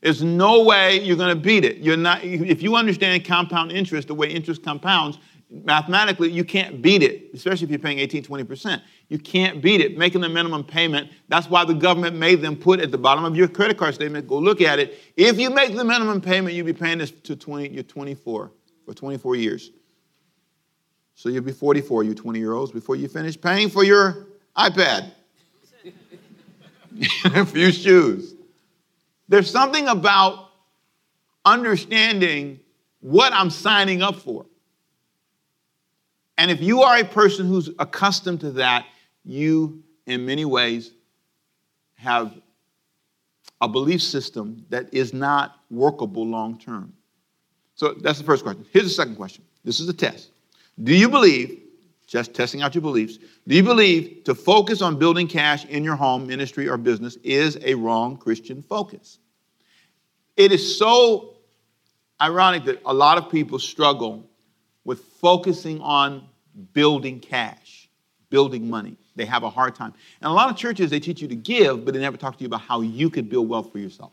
There's 0.00 0.22
no 0.22 0.62
way 0.64 1.00
you're 1.00 1.16
going 1.16 1.34
to 1.34 1.40
beat 1.40 1.64
it. 1.64 1.78
You're 1.78 1.96
not, 1.96 2.22
if 2.22 2.62
you 2.62 2.76
understand 2.76 3.24
compound 3.24 3.72
interest, 3.72 4.08
the 4.08 4.14
way 4.14 4.28
interest 4.28 4.62
compounds, 4.62 5.18
mathematically, 5.50 6.30
you 6.30 6.44
can't 6.44 6.82
beat 6.82 7.02
it, 7.02 7.30
especially 7.32 7.64
if 7.64 7.70
you're 7.70 7.78
paying 7.78 7.98
18, 7.98 8.22
20%. 8.22 8.82
You 9.08 9.18
can't 9.18 9.62
beat 9.62 9.80
it. 9.80 9.96
Making 9.96 10.20
the 10.20 10.28
minimum 10.28 10.64
payment, 10.64 11.10
that's 11.28 11.48
why 11.48 11.64
the 11.64 11.74
government 11.74 12.16
made 12.16 12.42
them 12.42 12.56
put 12.56 12.80
at 12.80 12.90
the 12.90 12.98
bottom 12.98 13.24
of 13.24 13.36
your 13.36 13.48
credit 13.48 13.78
card 13.78 13.94
statement, 13.94 14.28
go 14.28 14.38
look 14.38 14.60
at 14.60 14.78
it. 14.78 14.98
If 15.16 15.38
you 15.38 15.50
make 15.50 15.74
the 15.74 15.84
minimum 15.84 16.20
payment, 16.20 16.54
you'll 16.54 16.66
be 16.66 16.72
paying 16.72 16.98
this 16.98 17.10
to 17.10 17.36
20, 17.36 17.68
you're 17.70 17.82
24, 17.82 18.52
for 18.84 18.94
24 18.94 19.36
years. 19.36 19.70
So 21.14 21.28
you'll 21.28 21.42
be 21.42 21.52
44, 21.52 22.04
you 22.04 22.14
20 22.14 22.38
year 22.38 22.52
olds, 22.52 22.70
before 22.70 22.96
you 22.96 23.08
finish 23.08 23.40
paying 23.40 23.70
for 23.70 23.84
your 23.84 24.28
iPad, 24.56 25.12
a 27.24 27.44
few 27.46 27.72
shoes. 27.72 28.34
There's 29.28 29.50
something 29.50 29.88
about 29.88 30.50
understanding 31.44 32.60
what 33.00 33.32
I'm 33.32 33.50
signing 33.50 34.02
up 34.02 34.16
for. 34.16 34.46
And 36.38 36.50
if 36.50 36.62
you 36.62 36.82
are 36.82 36.98
a 36.98 37.04
person 37.04 37.46
who's 37.46 37.68
accustomed 37.80 38.40
to 38.40 38.52
that, 38.52 38.86
you, 39.24 39.82
in 40.06 40.24
many 40.24 40.44
ways, 40.44 40.92
have 41.96 42.32
a 43.60 43.68
belief 43.68 44.00
system 44.00 44.64
that 44.70 44.94
is 44.94 45.12
not 45.12 45.56
workable 45.68 46.24
long 46.24 46.56
term. 46.58 46.92
So 47.74 47.92
that's 47.92 48.18
the 48.18 48.24
first 48.24 48.44
question. 48.44 48.64
Here's 48.72 48.86
the 48.86 48.90
second 48.90 49.16
question. 49.16 49.44
This 49.64 49.80
is 49.80 49.88
a 49.88 49.92
test. 49.92 50.30
Do 50.82 50.94
you 50.94 51.08
believe, 51.08 51.60
just 52.06 52.34
testing 52.34 52.62
out 52.62 52.72
your 52.74 52.82
beliefs, 52.82 53.18
do 53.48 53.56
you 53.56 53.64
believe 53.64 54.22
to 54.24 54.34
focus 54.34 54.80
on 54.80 54.96
building 54.96 55.26
cash 55.26 55.64
in 55.64 55.82
your 55.82 55.96
home, 55.96 56.26
ministry, 56.26 56.68
or 56.68 56.76
business 56.76 57.16
is 57.24 57.58
a 57.62 57.74
wrong 57.74 58.16
Christian 58.16 58.62
focus? 58.62 59.18
It 60.36 60.52
is 60.52 60.78
so 60.78 61.34
ironic 62.22 62.64
that 62.66 62.80
a 62.86 62.94
lot 62.94 63.18
of 63.18 63.28
people 63.28 63.58
struggle 63.58 64.24
with 64.84 65.00
focusing 65.20 65.80
on 65.80 66.27
building 66.72 67.20
cash, 67.20 67.88
building 68.30 68.68
money. 68.68 68.96
They 69.16 69.24
have 69.24 69.42
a 69.42 69.50
hard 69.50 69.74
time. 69.74 69.94
And 70.20 70.30
a 70.30 70.32
lot 70.32 70.50
of 70.50 70.56
churches, 70.56 70.90
they 70.90 71.00
teach 71.00 71.20
you 71.20 71.28
to 71.28 71.34
give, 71.34 71.84
but 71.84 71.94
they 71.94 72.00
never 72.00 72.16
talk 72.16 72.36
to 72.36 72.40
you 72.42 72.46
about 72.46 72.60
how 72.62 72.80
you 72.80 73.10
could 73.10 73.28
build 73.28 73.48
wealth 73.48 73.72
for 73.72 73.78
yourself. 73.78 74.12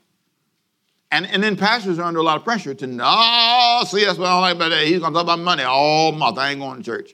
And, 1.11 1.27
and 1.27 1.43
then 1.43 1.55
pastors 1.55 1.99
are 1.99 2.03
under 2.03 2.19
a 2.19 2.23
lot 2.23 2.37
of 2.37 2.43
pressure 2.43 2.73
to, 2.73 2.87
no, 2.87 3.83
see, 3.87 4.03
that's 4.03 4.17
what 4.17 4.27
I 4.27 4.33
don't 4.33 4.41
like 4.41 4.55
about 4.55 4.69
that. 4.69 4.87
He's 4.87 4.99
going 4.99 5.13
to 5.13 5.17
talk 5.17 5.23
about 5.23 5.39
money 5.39 5.63
all 5.63 6.11
month. 6.11 6.37
I 6.37 6.51
ain't 6.51 6.59
going 6.59 6.77
to 6.77 6.83
church. 6.83 7.13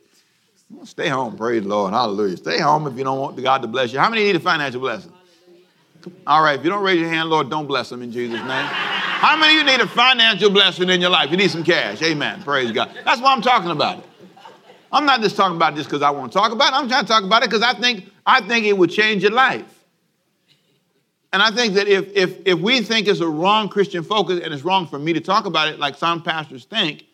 Well, 0.70 0.86
stay 0.86 1.10
home, 1.10 1.36
praise 1.36 1.64
the 1.64 1.70
Lord, 1.70 1.92
hallelujah. 1.92 2.38
Stay 2.38 2.60
home 2.60 2.88
if 2.88 2.98
you 2.98 3.04
don't 3.04 3.20
want 3.20 3.42
God 3.44 3.62
to 3.62 3.68
bless 3.68 3.92
you. 3.92 4.00
How 4.00 4.10
many 4.10 4.24
need 4.24 4.38
a 4.38 4.40
financial 4.40 4.80
blessing? 4.80 5.12
All 6.26 6.42
right, 6.42 6.58
if 6.58 6.64
you 6.64 6.72
don't 6.72 6.84
raise 6.84 7.00
your 7.00 7.10
hand, 7.10 7.30
Lord, 7.30 7.50
don't 7.50 7.68
bless 7.68 7.90
them 7.90 8.02
in 8.02 8.12
Jesus' 8.12 8.40
name. 8.40 8.48
How 8.48 9.38
many 9.38 9.60
of 9.60 9.60
you 9.60 9.72
need 9.72 9.82
a 9.82 9.88
financial 9.88 10.50
blessing 10.50 10.90
in 10.90 11.02
your 11.02 11.10
life? 11.10 11.30
You 11.30 11.38
need 11.38 11.52
some 11.52 11.64
cash. 11.64 12.02
Amen. 12.02 12.42
Praise 12.42 12.72
God. 12.72 12.90
That's 13.06 13.22
why 13.22 13.34
I'm 13.34 13.42
talking 13.42 13.70
about 13.70 14.00
it. 14.00 14.06
I'm 14.92 15.06
not 15.06 15.22
just 15.22 15.36
talking 15.36 15.56
about 15.56 15.76
this 15.76 15.86
because 15.86 16.02
I 16.02 16.10
want 16.10 16.32
to 16.32 16.38
talk 16.38 16.52
about 16.52 16.74
it. 16.74 16.76
I'm 16.76 16.90
trying 16.90 17.04
to 17.04 17.08
talk 17.08 17.24
about 17.24 17.44
it 17.44 17.50
because 17.50 17.64
I 17.64 17.74
think, 17.74 18.12
I 18.26 18.42
think 18.42 18.66
it 18.66 18.78
would 18.78 18.90
change 18.90 19.24
your 19.24 19.32
life. 19.32 19.86
And 21.34 21.42
I 21.42 21.50
think 21.50 21.76
that 21.76 21.88
if, 21.88 22.12
if, 22.14 22.46
if 22.46 22.60
we 22.60 22.82
think 22.82 23.08
it's 23.08 23.22
a 23.22 23.28
wrong 23.28 23.70
Christian 23.70 24.04
focus 24.04 24.42
and 24.44 24.54
it's 24.54 24.64
wrong 24.64 24.86
for 24.86 25.00
me 25.00 25.14
to 25.14 25.22
talk 25.22 25.46
about 25.46 25.70
it 25.70 25.80
like 25.80 25.96
some 25.96 26.22
pastors 26.22 26.66
think, 26.66 27.06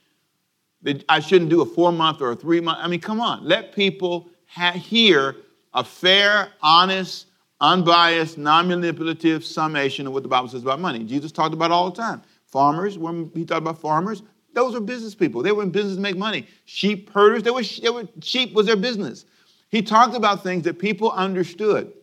that 0.81 1.03
I 1.09 1.19
shouldn't 1.19 1.49
do 1.49 1.61
a 1.61 1.65
four 1.65 1.91
month 1.91 2.21
or 2.21 2.31
a 2.31 2.35
three 2.35 2.59
month. 2.59 2.79
I 2.81 2.87
mean, 2.87 2.99
come 2.99 3.21
on. 3.21 3.43
Let 3.43 3.73
people 3.73 4.29
ha- 4.47 4.71
hear 4.71 5.35
a 5.73 5.83
fair, 5.83 6.49
honest, 6.61 7.27
unbiased, 7.61 8.37
non 8.37 8.67
manipulative 8.67 9.43
summation 9.45 10.07
of 10.07 10.13
what 10.13 10.23
the 10.23 10.29
Bible 10.29 10.47
says 10.47 10.63
about 10.63 10.79
money. 10.79 11.03
Jesus 11.03 11.31
talked 11.31 11.53
about 11.53 11.71
all 11.71 11.91
the 11.91 12.01
time. 12.01 12.21
Farmers, 12.47 12.97
when 12.97 13.31
he 13.33 13.45
talked 13.45 13.61
about 13.61 13.79
farmers, 13.79 14.23
those 14.57 14.73
were 14.73 14.79
business 14.79 15.13
people. 15.13 15.43
They 15.43 15.51
were 15.51 15.61
in 15.61 15.69
business 15.69 15.97
to 15.97 16.01
make 16.01 16.17
money. 16.17 16.47
Sheep 16.65 17.11
herders, 17.11 17.43
they 17.43 17.51
were, 17.51 17.61
they 17.61 17.91
were, 17.91 18.07
sheep 18.23 18.53
was 18.53 18.65
their 18.65 18.75
business. 18.75 19.25
He 19.69 19.83
talked 19.83 20.15
about 20.15 20.41
things 20.41 20.63
that 20.63 20.79
people 20.79 21.11
understood. 21.11 21.93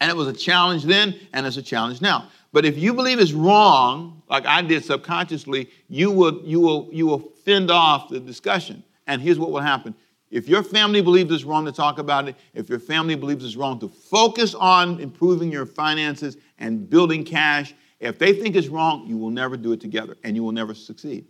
And 0.00 0.10
it 0.10 0.16
was 0.16 0.26
a 0.26 0.32
challenge 0.32 0.82
then, 0.82 1.14
and 1.32 1.46
it's 1.46 1.56
a 1.56 1.62
challenge 1.62 2.00
now. 2.00 2.28
But 2.52 2.64
if 2.64 2.76
you 2.76 2.92
believe 2.92 3.20
it's 3.20 3.32
wrong, 3.32 4.22
like 4.28 4.44
I 4.44 4.60
did 4.62 4.84
subconsciously, 4.84 5.70
you 5.88 6.10
will, 6.10 6.42
you 6.42 6.58
will, 6.58 6.88
you 6.90 7.06
will 7.06 7.20
fend 7.44 7.70
off 7.70 8.08
the 8.08 8.18
discussion. 8.18 8.82
And 9.06 9.22
here's 9.22 9.38
what 9.38 9.52
will 9.52 9.60
happen. 9.60 9.94
If 10.32 10.48
your 10.48 10.64
family 10.64 11.00
believes 11.00 11.30
it's 11.30 11.44
wrong 11.44 11.64
to 11.66 11.72
talk 11.72 12.00
about 12.00 12.26
it, 12.26 12.34
if 12.54 12.68
your 12.68 12.80
family 12.80 13.14
believes 13.14 13.44
it's 13.44 13.54
wrong 13.54 13.78
to 13.78 13.88
focus 13.88 14.56
on 14.56 14.98
improving 14.98 15.52
your 15.52 15.66
finances 15.66 16.36
and 16.58 16.90
building 16.90 17.22
cash, 17.22 17.72
if 18.00 18.18
they 18.18 18.32
think 18.32 18.56
it's 18.56 18.66
wrong, 18.66 19.06
you 19.06 19.16
will 19.16 19.30
never 19.30 19.56
do 19.56 19.70
it 19.70 19.80
together 19.80 20.16
and 20.24 20.34
you 20.34 20.42
will 20.42 20.50
never 20.50 20.74
succeed 20.74 21.26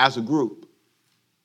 as 0.00 0.16
a 0.16 0.22
group. 0.22 0.66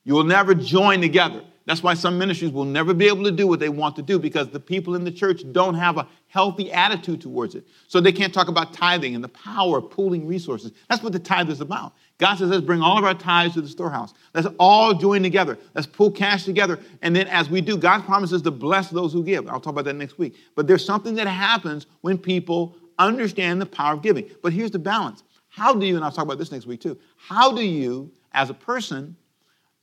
You 0.04 0.14
will 0.14 0.24
never 0.24 0.54
join 0.54 1.00
together. 1.00 1.42
That's 1.66 1.82
why 1.82 1.94
some 1.94 2.16
ministries 2.16 2.52
will 2.52 2.64
never 2.64 2.94
be 2.94 3.06
able 3.08 3.24
to 3.24 3.32
do 3.32 3.48
what 3.48 3.58
they 3.58 3.68
want 3.68 3.96
to 3.96 4.02
do 4.02 4.20
because 4.20 4.48
the 4.48 4.60
people 4.60 4.94
in 4.94 5.02
the 5.02 5.10
church 5.10 5.42
don't 5.50 5.74
have 5.74 5.98
a 5.98 6.06
healthy 6.28 6.72
attitude 6.72 7.20
towards 7.20 7.56
it. 7.56 7.66
So 7.88 8.00
they 8.00 8.12
can't 8.12 8.32
talk 8.32 8.46
about 8.46 8.72
tithing 8.72 9.16
and 9.16 9.22
the 9.22 9.28
power 9.28 9.78
of 9.78 9.90
pooling 9.90 10.28
resources. 10.28 10.70
That's 10.88 11.02
what 11.02 11.12
the 11.12 11.18
tithe 11.18 11.50
is 11.50 11.60
about. 11.60 11.92
God 12.18 12.36
says, 12.36 12.50
let's 12.50 12.64
bring 12.64 12.80
all 12.80 12.96
of 12.96 13.04
our 13.04 13.14
tithes 13.14 13.54
to 13.54 13.60
the 13.60 13.68
storehouse. 13.68 14.14
Let's 14.32 14.46
all 14.58 14.94
join 14.94 15.24
together. 15.24 15.58
Let's 15.74 15.88
pull 15.88 16.12
cash 16.12 16.44
together. 16.44 16.78
And 17.02 17.14
then 17.14 17.26
as 17.26 17.50
we 17.50 17.60
do, 17.60 17.76
God 17.76 18.04
promises 18.04 18.42
to 18.42 18.52
bless 18.52 18.88
those 18.88 19.12
who 19.12 19.24
give. 19.24 19.48
I'll 19.48 19.60
talk 19.60 19.72
about 19.72 19.86
that 19.86 19.96
next 19.96 20.18
week. 20.18 20.36
But 20.54 20.68
there's 20.68 20.84
something 20.84 21.16
that 21.16 21.26
happens 21.26 21.86
when 22.02 22.16
people 22.16 22.76
understand 22.98 23.60
the 23.60 23.66
power 23.66 23.94
of 23.94 24.02
giving. 24.02 24.30
But 24.40 24.52
here's 24.52 24.70
the 24.70 24.78
balance. 24.78 25.24
How 25.48 25.74
do 25.74 25.84
you, 25.84 25.96
and 25.96 26.04
I'll 26.04 26.12
talk 26.12 26.24
about 26.24 26.38
this 26.38 26.52
next 26.52 26.66
week 26.66 26.80
too, 26.80 26.98
how 27.16 27.50
do 27.50 27.62
you, 27.62 28.12
as 28.36 28.50
a 28.50 28.54
person, 28.54 29.16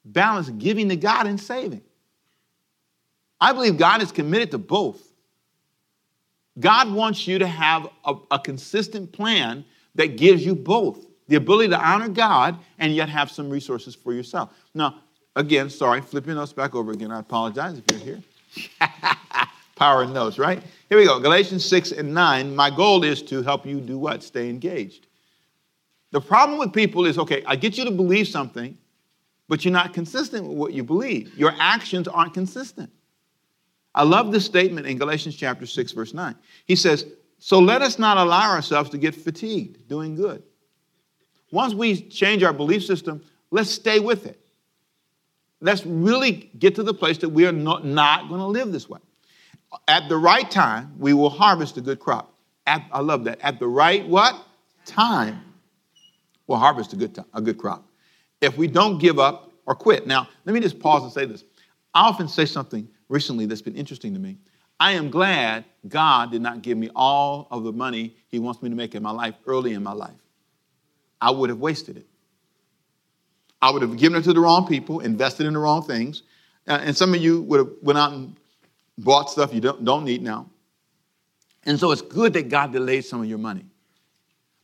balance 0.06 0.50
giving 0.50 0.88
to 0.90 0.96
God 0.96 1.28
and 1.28 1.40
saving. 1.40 1.82
I 3.42 3.52
believe 3.52 3.78
God 3.78 4.02
is 4.02 4.12
committed 4.14 4.52
to 4.52 4.58
both. 4.58 5.02
God 6.60 6.94
wants 6.94 7.28
you 7.28 7.40
to 7.40 7.48
have 7.48 7.90
a, 8.06 8.16
a, 8.30 8.40
consistent 8.40 9.12
plan 9.12 9.66
that 9.96 10.18
gives 10.18 10.46
you 10.46 10.54
both 10.54 11.08
the 11.28 11.36
ability 11.36 11.70
to 11.70 11.80
honor 11.80 12.08
God 12.08 12.60
and 12.78 12.94
yet 12.94 13.10
have 13.10 13.32
some 13.32 13.50
resources 13.50 13.96
for 13.96 14.14
yourself. 14.14 14.54
Now, 14.76 15.00
again, 15.36 15.70
sorry, 15.72 16.02
flipping 16.02 16.36
those 16.36 16.54
back 16.54 16.76
over 16.76 16.92
again. 16.92 17.12
I 17.12 17.20
apologize 17.20 17.80
if 17.80 17.84
you're 17.92 18.00
here. 18.00 18.24
Power 19.76 20.04
in 20.04 20.14
those, 20.14 20.38
right? 20.38 20.62
Here 20.90 21.00
we 21.00 21.06
go. 21.06 21.20
Galatians 21.20 21.66
6 21.66 21.92
and 21.94 22.14
9. 22.14 22.56
My 22.56 22.70
goal 22.70 23.04
is 23.04 23.24
to 23.24 23.42
help 23.42 23.66
you 23.66 23.82
do 23.82 23.98
what? 23.98 24.22
Stay 24.22 24.48
engaged. 24.48 25.08
The 26.14 26.22
problem 26.22 26.60
with 26.60 26.72
people 26.72 27.08
is 27.08 27.18
okay, 27.18 27.44
I 27.48 27.56
get 27.56 27.76
you 27.76 27.86
to 27.86 27.92
believe 27.92 28.28
something, 28.28 28.78
but 29.50 29.66
you're 29.66 29.74
not 29.74 29.96
consistent 29.96 30.48
with 30.48 30.56
what 30.56 30.72
you 30.72 30.84
believe. 30.84 31.36
Your 31.36 31.52
actions 31.60 32.08
aren't 32.08 32.36
consistent. 32.36 32.92
I 33.96 34.04
love 34.04 34.32
this 34.32 34.46
statement 34.46 34.86
in 34.86 35.00
Galatians 35.00 35.36
chapter 35.36 35.66
6, 35.66 35.92
verse 35.92 36.14
9. 36.14 36.36
He 36.66 36.76
says, 36.76 37.08
So 37.40 37.58
let 37.58 37.82
us 37.82 37.98
not 37.98 38.18
allow 38.18 38.52
ourselves 38.52 38.92
to 38.92 39.00
get 39.00 39.16
fatigued 39.16 39.88
doing 39.88 40.16
good. 40.16 40.44
Once 41.52 41.74
we 41.74 42.00
change 42.02 42.44
our 42.44 42.54
belief 42.54 42.86
system, 42.86 43.24
let's 43.50 43.72
stay 43.72 44.00
with 44.00 44.28
it. 44.28 44.40
Let's 45.62 45.84
really 45.84 46.52
get 46.60 46.76
to 46.76 46.84
the 46.84 46.94
place 46.94 47.18
that 47.20 47.30
we 47.30 47.48
are 47.48 47.52
not, 47.52 47.86
not 47.86 48.30
going 48.30 48.40
to 48.40 48.46
live 48.46 48.72
this 48.72 48.88
way. 48.88 49.00
At 49.88 50.10
the 50.10 50.18
right 50.18 50.50
time, 50.52 50.94
we 51.00 51.16
will 51.16 51.32
harvest 51.32 51.76
a 51.78 51.82
good 51.82 52.00
crop. 52.00 52.36
At, 52.68 52.86
I 52.92 53.00
love 53.00 53.24
that. 53.24 53.40
At 53.42 53.60
the 53.60 53.68
right 53.68 54.08
what? 54.08 54.36
Time, 54.86 55.42
we'll 56.48 56.58
harvest 56.58 56.94
a 56.94 56.96
good, 56.96 57.16
time, 57.16 57.26
a 57.34 57.42
good 57.42 57.58
crop 57.58 57.88
if 58.42 58.58
we 58.58 58.68
don't 58.68 58.98
give 58.98 59.20
up 59.20 59.52
or 59.66 59.76
quit. 59.76 60.06
Now, 60.06 60.28
let 60.46 60.54
me 60.54 60.60
just 60.60 60.80
pause 60.80 61.04
and 61.04 61.12
say 61.12 61.26
this. 61.26 61.44
I 61.94 62.02
often 62.02 62.28
say 62.28 62.46
something 62.46 62.88
recently 63.08 63.46
that's 63.46 63.62
been 63.62 63.76
interesting 63.76 64.14
to 64.14 64.20
me. 64.20 64.38
I 64.80 64.92
am 64.92 65.10
glad 65.10 65.66
God 65.88 66.32
did 66.32 66.42
not 66.42 66.62
give 66.62 66.78
me 66.78 66.90
all 66.96 67.48
of 67.52 67.64
the 67.64 67.72
money 67.72 68.16
He 68.28 68.40
wants 68.40 68.62
me 68.62 68.70
to 68.70 68.76
make 68.76 68.96
in 68.96 69.04
my 69.04 69.12
life 69.12 69.36
early 69.46 69.74
in 69.74 69.84
my 69.84 69.94
life. 69.94 70.20
I 71.22 71.32
would 71.32 71.50
have 71.50 71.60
wasted 71.60 71.96
it. 71.98 72.08
I 73.62 73.72
would 73.72 73.82
have 73.82 73.96
given 73.96 74.20
it 74.20 74.24
to 74.24 74.34
the 74.34 74.42
wrong 74.42 74.68
people, 74.68 75.00
invested 75.00 75.46
in 75.46 75.54
the 75.54 75.60
wrong 75.60 75.84
things. 75.84 76.24
Uh, 76.68 76.80
and 76.84 76.98
some 76.98 77.14
of 77.14 77.22
you 77.22 77.44
would 77.44 77.60
have 77.60 77.70
went 77.82 77.98
out 77.98 78.12
and 78.12 78.36
bought 78.98 79.30
stuff 79.30 79.54
you 79.54 79.62
don't, 79.62 79.86
don't 79.86 80.04
need 80.04 80.22
now. 80.22 80.50
And 81.66 81.80
so 81.80 81.92
it's 81.92 82.02
good 82.02 82.34
that 82.34 82.50
God 82.50 82.74
delayed 82.74 83.06
some 83.06 83.22
of 83.22 83.28
your 83.28 83.38
money. 83.38 83.66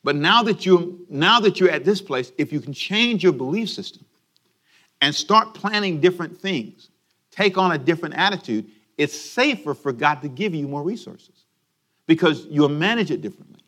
But 0.04 0.16
now 0.16 0.44
that 0.44 0.66
you 0.66 1.06
now 1.10 1.40
that 1.42 1.60
you're 1.60 1.72
at 1.72 1.84
this 1.84 2.02
place, 2.02 2.32
if 2.38 2.54
you 2.54 2.62
can 2.62 2.74
change 2.74 3.24
your 3.24 3.34
belief 3.34 3.70
system 3.70 4.06
and 5.02 5.14
start 5.14 5.54
planning 5.54 6.00
different 6.00 6.38
things, 6.38 6.90
take 7.32 7.58
on 7.58 7.72
a 7.74 7.78
different 7.78 8.16
attitude, 8.16 8.66
it's 8.98 9.20
safer 9.20 9.74
for 9.74 9.92
God 9.92 10.22
to 10.22 10.30
give 10.30 10.54
you 10.56 10.68
more 10.68 10.84
resources 10.84 11.46
because 12.08 12.46
you'll 12.46 12.70
manage 12.70 13.12
it 13.12 13.22
differently. 13.22 13.60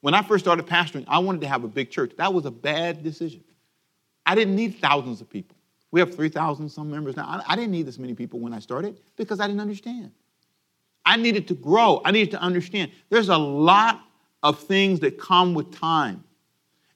When 0.00 0.14
I 0.14 0.22
first 0.22 0.44
started 0.44 0.66
pastoring, 0.66 1.04
I 1.08 1.18
wanted 1.18 1.40
to 1.42 1.48
have 1.48 1.64
a 1.64 1.68
big 1.68 1.90
church. 1.90 2.12
That 2.16 2.32
was 2.32 2.46
a 2.46 2.50
bad 2.50 3.02
decision. 3.02 3.42
I 4.24 4.34
didn't 4.34 4.54
need 4.54 4.78
thousands 4.80 5.20
of 5.20 5.28
people. 5.28 5.56
We 5.90 6.00
have 6.00 6.14
3,000 6.14 6.68
some 6.68 6.90
members 6.90 7.16
now. 7.16 7.42
I 7.46 7.56
didn't 7.56 7.72
need 7.72 7.86
this 7.86 7.98
many 7.98 8.14
people 8.14 8.38
when 8.40 8.52
I 8.52 8.58
started 8.58 9.00
because 9.16 9.40
I 9.40 9.46
didn't 9.46 9.60
understand. 9.60 10.12
I 11.04 11.16
needed 11.16 11.48
to 11.48 11.54
grow. 11.54 12.02
I 12.04 12.10
needed 12.10 12.30
to 12.32 12.40
understand. 12.40 12.90
There's 13.08 13.30
a 13.30 13.38
lot 13.38 14.02
of 14.42 14.60
things 14.60 15.00
that 15.00 15.18
come 15.18 15.54
with 15.54 15.72
time. 15.76 16.24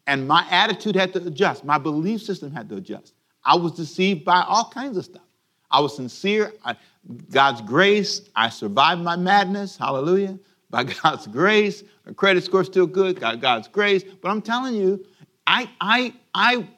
And 0.07 0.27
my 0.27 0.47
attitude 0.51 0.97
had 0.97 1.13
to 1.15 1.27
adjust. 1.27 1.65
My 1.65 1.79
belief 1.79 2.23
system 2.23 2.53
had 2.53 2.69
to 2.71 2.77
adjust. 2.77 3.15
I 3.45 3.57
was 3.57 3.73
deceived 3.73 4.25
by 4.25 4.43
all 4.47 4.71
kinds 4.71 4.97
of 4.97 5.05
stuff. 5.05 5.23
I 5.71 5.81
was 5.81 5.97
sincere. 5.97 6.53
I, 6.65 6.77
God's 7.31 7.61
grace, 7.63 8.23
I 8.37 8.49
survived 8.49 9.01
my 9.01 9.17
madness. 9.17 9.77
Hallelujah. 9.77 10.39
By 10.71 10.85
God's 11.03 11.27
grace, 11.27 11.83
my 12.07 12.13
credit 12.13 12.45
score 12.45 12.65
still 12.65 12.87
good. 12.87 13.21
God's 13.21 13.69
grace. 13.69 14.05
But 14.05 14.31
I'm 14.31 14.43
telling 14.43 14.75
you, 14.75 15.05
I, 15.47 15.69
I, 15.81 16.15
I, 16.35 16.69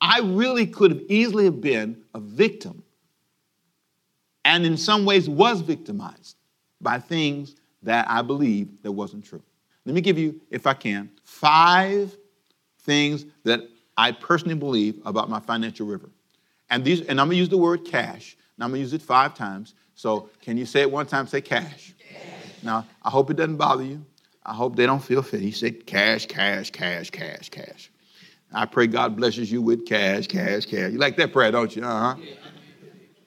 I 0.00 0.20
really 0.22 0.66
could 0.66 0.90
have 0.90 1.02
easily 1.08 1.44
have 1.44 1.60
been 1.60 2.02
a 2.14 2.20
victim 2.20 2.82
and 4.44 4.66
in 4.66 4.76
some 4.76 5.04
ways 5.04 5.28
was 5.28 5.60
victimized 5.62 6.36
by 6.80 6.98
things 6.98 7.56
that 7.82 8.06
I 8.08 8.22
believed 8.22 8.82
that 8.82 8.92
wasn't 8.92 9.24
true. 9.24 9.42
Let 9.86 9.94
me 9.94 10.00
give 10.00 10.18
you, 10.18 10.40
if 10.50 10.66
I 10.66 10.74
can, 10.74 11.10
five 11.24 12.16
things 12.80 13.26
that 13.44 13.60
I 13.96 14.12
personally 14.12 14.54
believe 14.54 15.00
about 15.04 15.28
my 15.28 15.40
financial 15.40 15.86
river. 15.86 16.10
And 16.70 16.84
these, 16.84 17.02
and 17.02 17.20
I'm 17.20 17.28
gonna 17.28 17.38
use 17.38 17.48
the 17.48 17.58
word 17.58 17.84
cash. 17.84 18.36
Now 18.58 18.64
I'm 18.64 18.70
gonna 18.70 18.80
use 18.80 18.92
it 18.92 19.02
five 19.02 19.34
times. 19.34 19.74
So 19.94 20.30
can 20.40 20.56
you 20.56 20.66
say 20.66 20.80
it 20.80 20.90
one 20.90 21.06
time? 21.06 21.26
Say 21.26 21.40
cash. 21.40 21.94
cash. 21.98 22.18
Now 22.62 22.86
I 23.02 23.10
hope 23.10 23.30
it 23.30 23.36
doesn't 23.36 23.56
bother 23.56 23.84
you. 23.84 24.04
I 24.44 24.52
hope 24.52 24.76
they 24.76 24.86
don't 24.86 25.02
feel 25.02 25.22
fit. 25.22 25.40
He 25.40 25.50
said 25.50 25.86
cash, 25.86 26.26
cash, 26.26 26.70
cash, 26.70 27.10
cash, 27.10 27.48
cash. 27.50 27.90
I 28.52 28.66
pray 28.66 28.86
God 28.86 29.16
blesses 29.16 29.50
you 29.50 29.62
with 29.62 29.86
cash, 29.86 30.26
cash, 30.26 30.66
cash. 30.66 30.92
You 30.92 30.98
like 30.98 31.16
that 31.16 31.32
prayer, 31.32 31.50
don't 31.50 31.74
you? 31.74 31.84
Uh 31.84 32.14
huh. 32.14 32.20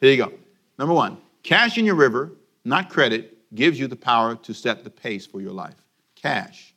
Here 0.02 0.12
you 0.12 0.18
go. 0.18 0.32
Number 0.78 0.94
one, 0.94 1.18
cash 1.44 1.78
in 1.78 1.86
your 1.86 1.96
river, 1.96 2.32
not 2.66 2.90
credit, 2.90 3.38
gives 3.56 3.80
you 3.80 3.88
the 3.88 3.96
power 3.96 4.36
to 4.36 4.54
set 4.54 4.84
the 4.84 4.90
pace 4.90 5.26
for 5.26 5.42
your 5.42 5.54
life. 5.54 5.87
Cash 6.22 6.74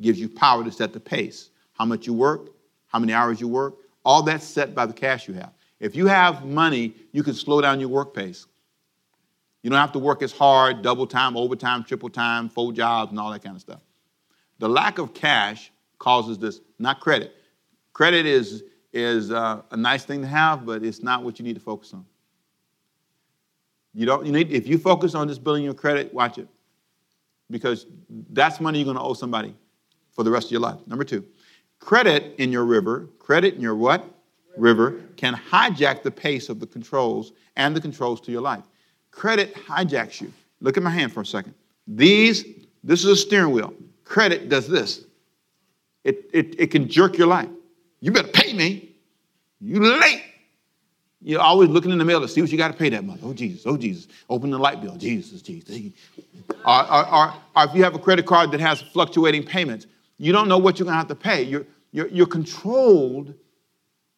gives 0.00 0.18
you 0.18 0.28
power 0.28 0.64
to 0.64 0.72
set 0.72 0.92
the 0.92 1.00
pace. 1.00 1.50
How 1.72 1.84
much 1.84 2.06
you 2.06 2.12
work, 2.12 2.50
how 2.88 2.98
many 2.98 3.12
hours 3.12 3.40
you 3.40 3.48
work, 3.48 3.74
all 4.04 4.22
that's 4.22 4.46
set 4.46 4.74
by 4.74 4.86
the 4.86 4.92
cash 4.92 5.28
you 5.28 5.34
have. 5.34 5.52
If 5.80 5.96
you 5.96 6.06
have 6.06 6.44
money, 6.44 6.94
you 7.12 7.22
can 7.22 7.34
slow 7.34 7.60
down 7.60 7.80
your 7.80 7.88
work 7.88 8.14
pace. 8.14 8.46
You 9.62 9.70
don't 9.70 9.78
have 9.78 9.92
to 9.92 9.98
work 9.98 10.22
as 10.22 10.32
hard, 10.32 10.82
double 10.82 11.06
time, 11.06 11.36
overtime, 11.36 11.84
triple 11.84 12.08
time, 12.08 12.48
full 12.48 12.72
jobs, 12.72 13.10
and 13.10 13.20
all 13.20 13.30
that 13.30 13.42
kind 13.42 13.54
of 13.54 13.62
stuff. 13.62 13.80
The 14.58 14.68
lack 14.68 14.98
of 14.98 15.14
cash 15.14 15.72
causes 15.98 16.38
this, 16.38 16.60
not 16.78 17.00
credit. 17.00 17.34
Credit 17.92 18.26
is, 18.26 18.64
is 18.92 19.30
uh, 19.30 19.62
a 19.70 19.76
nice 19.76 20.04
thing 20.04 20.20
to 20.22 20.26
have, 20.26 20.66
but 20.66 20.84
it's 20.84 21.02
not 21.02 21.22
what 21.22 21.38
you 21.38 21.44
need 21.44 21.54
to 21.54 21.60
focus 21.60 21.94
on. 21.94 22.04
You 23.94 24.06
don't, 24.06 24.26
you 24.26 24.32
need, 24.32 24.50
if 24.50 24.66
you 24.66 24.78
focus 24.78 25.14
on 25.14 25.28
just 25.28 25.44
building 25.44 25.64
your 25.64 25.74
credit, 25.74 26.12
watch 26.12 26.38
it. 26.38 26.48
Because 27.50 27.86
that's 28.30 28.60
money 28.60 28.78
you're 28.78 28.86
going 28.86 28.96
to 28.96 29.02
owe 29.02 29.14
somebody 29.14 29.54
for 30.10 30.22
the 30.24 30.30
rest 30.30 30.46
of 30.46 30.52
your 30.52 30.60
life. 30.60 30.78
Number 30.86 31.04
two, 31.04 31.24
credit 31.80 32.34
in 32.38 32.52
your 32.52 32.64
river, 32.64 33.08
credit 33.18 33.54
in 33.54 33.60
your 33.60 33.74
what? 33.74 34.04
River 34.56 35.00
can 35.16 35.34
hijack 35.34 36.02
the 36.02 36.10
pace 36.10 36.48
of 36.48 36.60
the 36.60 36.66
controls 36.66 37.32
and 37.56 37.74
the 37.74 37.80
controls 37.80 38.20
to 38.22 38.32
your 38.32 38.42
life. 38.42 38.64
Credit 39.10 39.54
hijacks 39.54 40.20
you. 40.20 40.32
Look 40.60 40.76
at 40.76 40.82
my 40.82 40.90
hand 40.90 41.12
for 41.12 41.22
a 41.22 41.26
second. 41.26 41.54
These, 41.86 42.44
this 42.84 43.00
is 43.04 43.10
a 43.10 43.16
steering 43.16 43.52
wheel. 43.52 43.74
Credit 44.04 44.48
does 44.48 44.68
this. 44.68 45.04
It, 46.04 46.30
it, 46.32 46.54
it 46.58 46.66
can 46.68 46.88
jerk 46.88 47.16
your 47.16 47.28
life. 47.28 47.48
You 48.00 48.12
better 48.12 48.28
pay 48.28 48.52
me. 48.52 48.96
You 49.60 49.80
late. 49.80 50.22
You're 51.24 51.40
always 51.40 51.68
looking 51.68 51.92
in 51.92 51.98
the 51.98 52.04
mail 52.04 52.20
to 52.20 52.28
see 52.28 52.40
what 52.40 52.50
you 52.50 52.58
got 52.58 52.72
to 52.72 52.76
pay 52.76 52.88
that 52.88 53.04
month. 53.04 53.20
Oh, 53.22 53.32
Jesus. 53.32 53.62
Oh, 53.64 53.76
Jesus. 53.76 54.08
Open 54.28 54.50
the 54.50 54.58
light 54.58 54.80
bill. 54.80 54.96
Jesus, 54.96 55.40
Jesus. 55.40 55.92
or, 56.64 56.92
or, 56.92 57.08
or, 57.08 57.34
or, 57.56 57.64
if 57.64 57.74
you 57.74 57.84
have 57.84 57.94
a 57.94 57.98
credit 57.98 58.26
card 58.26 58.50
that 58.50 58.60
has 58.60 58.80
fluctuating 58.80 59.44
payments, 59.44 59.86
you 60.18 60.32
don't 60.32 60.48
know 60.48 60.58
what 60.58 60.78
you're 60.78 60.84
going 60.84 60.94
to 60.94 60.98
have 60.98 61.08
to 61.08 61.14
pay. 61.14 61.42
You're, 61.42 61.64
you're, 61.92 62.08
you're 62.08 62.26
controlled 62.26 63.34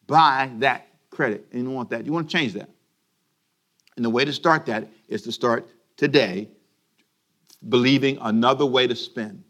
by 0.07 0.49
that 0.59 0.87
credit. 1.11 1.45
And 1.51 1.61
you 1.61 1.65
don't 1.65 1.75
want 1.75 1.89
that. 1.91 2.05
You 2.05 2.11
want 2.11 2.29
to 2.29 2.35
change 2.35 2.53
that. 2.53 2.69
And 3.95 4.03
the 4.03 4.09
way 4.09 4.25
to 4.25 4.33
start 4.33 4.65
that 4.65 4.87
is 5.07 5.21
to 5.23 5.31
start 5.31 5.67
today 5.97 6.49
believing 7.69 8.17
another 8.21 8.65
way 8.65 8.87
to 8.87 8.95
spend, 8.95 9.43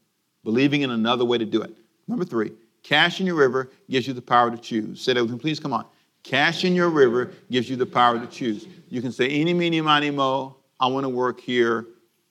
believing 0.44 0.82
in 0.82 0.92
another 0.92 1.26
way 1.26 1.38
to 1.38 1.46
do 1.46 1.62
it. 1.62 1.76
Number 2.08 2.26
three, 2.26 2.52
cash 2.84 3.20
in 3.20 3.26
your 3.26 3.36
river 3.36 3.72
gives 3.90 4.08
you 4.08 4.14
the 4.14 4.22
power 4.22 4.52
to 4.52 4.58
choose. 4.58 5.02
Say 5.02 5.14
that 5.14 5.22
with 5.22 5.32
me, 5.32 5.40
please. 5.40 5.60
Come 5.60 5.74
on. 5.74 5.86
Cash 6.26 6.64
in 6.64 6.74
your 6.74 6.90
river 6.90 7.32
gives 7.52 7.70
you 7.70 7.76
the 7.76 7.86
power 7.86 8.20
to 8.20 8.26
choose. 8.26 8.66
You 8.90 9.00
can 9.00 9.12
say, 9.12 9.30
Eeny, 9.30 9.54
meeny, 9.54 9.80
miny, 9.80 10.10
mo, 10.10 10.58
I 10.80 10.88
want 10.88 11.04
to 11.04 11.10
work 11.10 11.40
here, 11.40 11.86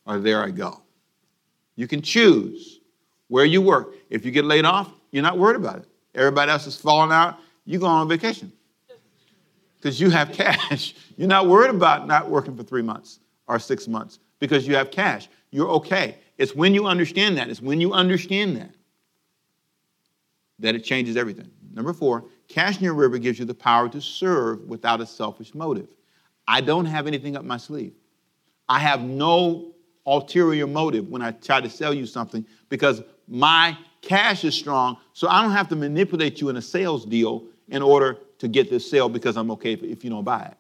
or 0.05 0.19
there 0.19 0.43
I 0.43 0.51
go. 0.51 0.83
You 1.77 1.87
can 1.87 2.03
choose 2.03 2.81
where 3.29 3.45
you 3.45 3.63
work. 3.63 3.95
If 4.11 4.25
you 4.25 4.33
get 4.33 4.47
laid 4.47 4.65
off, 4.65 4.91
you're 5.13 5.23
not 5.23 5.39
worried 5.39 5.57
about 5.57 5.79
it. 5.79 5.89
Everybody 6.13 6.51
else 6.51 6.67
is 6.67 6.77
falling 6.77 7.13
out, 7.13 7.39
you 7.65 7.79
go 7.79 7.87
on 7.87 8.09
vacation. 8.09 8.53
Because 9.77 10.01
you 10.01 10.11
have 10.11 10.33
cash. 10.33 10.95
You're 11.17 11.29
not 11.29 11.47
worried 11.47 11.71
about 11.71 12.09
not 12.09 12.29
working 12.29 12.57
for 12.57 12.65
three 12.65 12.83
months 12.83 13.21
or 13.47 13.59
six 13.61 13.87
months 13.87 14.19
because 14.41 14.67
you 14.67 14.75
have 14.75 14.91
cash. 14.91 15.29
You're 15.51 15.69
okay. 15.69 16.17
It's 16.39 16.55
when 16.55 16.75
you 16.75 16.87
understand 16.87 17.37
that, 17.37 17.49
it's 17.49 17.61
when 17.61 17.81
you 17.81 17.93
understand 17.93 18.57
that, 18.57 18.75
that 20.59 20.75
it 20.75 20.81
changes 20.81 21.17
everything. 21.17 21.51
Number 21.73 21.93
four, 21.93 22.25
Cash 22.49 22.79
in 22.79 22.85
your 22.85 22.95
river 22.95 23.19
gives 23.19 23.39
you 23.39 23.45
the 23.45 23.55
power 23.55 23.89
to 23.89 24.01
serve 24.01 24.61
without 24.63 25.01
a 25.01 25.07
selfish 25.07 25.55
motive. 25.55 25.89
I 26.47 26.61
don't 26.61 26.87
have 26.87 27.07
anything 27.07 27.37
up 27.37 27.45
my 27.45 27.57
sleeve. 27.57 27.95
I 28.69 28.79
have 28.79 29.03
no 29.03 29.73
ulterior 30.07 30.67
motive 30.67 31.09
when 31.09 31.23
I 31.23 31.33
try 31.33 31.61
to 31.61 31.71
sell 31.71 31.95
you 31.95 32.07
something 32.07 32.45
because 32.69 33.03
my 33.27 33.77
cash 34.03 34.45
is 34.45 34.55
strong, 34.55 34.99
so 35.15 35.29
I 35.29 35.43
don't 35.43 35.53
have 35.53 35.69
to 35.69 35.77
manipulate 35.77 36.41
you 36.41 36.51
in 36.51 36.57
a 36.57 36.63
sales 36.63 37.07
deal 37.07 37.45
in 37.69 37.81
order 37.83 38.19
to 38.39 38.49
get 38.49 38.69
this 38.69 38.89
sale 38.91 39.09
because 39.09 39.37
I'm 39.37 39.51
okay 39.53 39.73
if 39.73 40.05
you 40.05 40.11
don't 40.11 40.25
buy 40.25 40.43
it. 40.43 40.57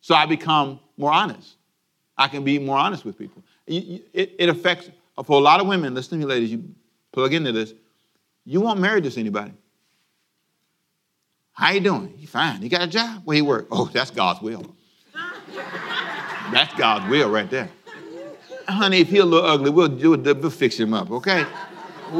So 0.00 0.14
I 0.14 0.26
become 0.26 0.80
more 0.96 1.12
honest. 1.12 1.56
I 2.16 2.28
can 2.28 2.44
be 2.44 2.58
more 2.58 2.78
honest 2.78 3.04
with 3.04 3.18
people. 3.18 3.42
It, 3.66 4.04
it 4.14 4.48
affects, 4.48 4.90
for 5.24 5.38
a 5.38 5.42
lot 5.42 5.60
of 5.60 5.66
women, 5.66 5.94
listen 5.94 6.18
to 6.20 6.26
me, 6.26 6.30
ladies, 6.30 6.50
you 6.52 6.64
plug 7.12 7.34
into 7.34 7.52
this, 7.52 7.74
you 8.44 8.60
won't 8.60 8.80
marry 8.80 9.00
just 9.00 9.18
anybody. 9.18 9.52
How 11.54 11.70
you 11.70 11.80
doing? 11.80 12.12
He 12.18 12.26
fine. 12.26 12.60
He 12.60 12.68
got 12.68 12.82
a 12.82 12.86
job? 12.88 13.22
Where 13.24 13.36
he 13.36 13.42
work? 13.42 13.68
Oh, 13.70 13.88
that's 13.92 14.10
God's 14.10 14.42
will. 14.42 14.74
that's 16.52 16.74
God's 16.74 17.08
will 17.08 17.30
right 17.30 17.48
there. 17.48 17.70
Honey, 18.66 18.98
if 18.98 19.08
he 19.08 19.18
a 19.18 19.24
little 19.24 19.48
ugly, 19.48 19.70
we'll, 19.70 19.88
do 19.88 20.14
it, 20.14 20.24
we'll 20.24 20.50
fix 20.50 20.78
him 20.78 20.92
up, 20.92 21.10
okay? 21.10 21.42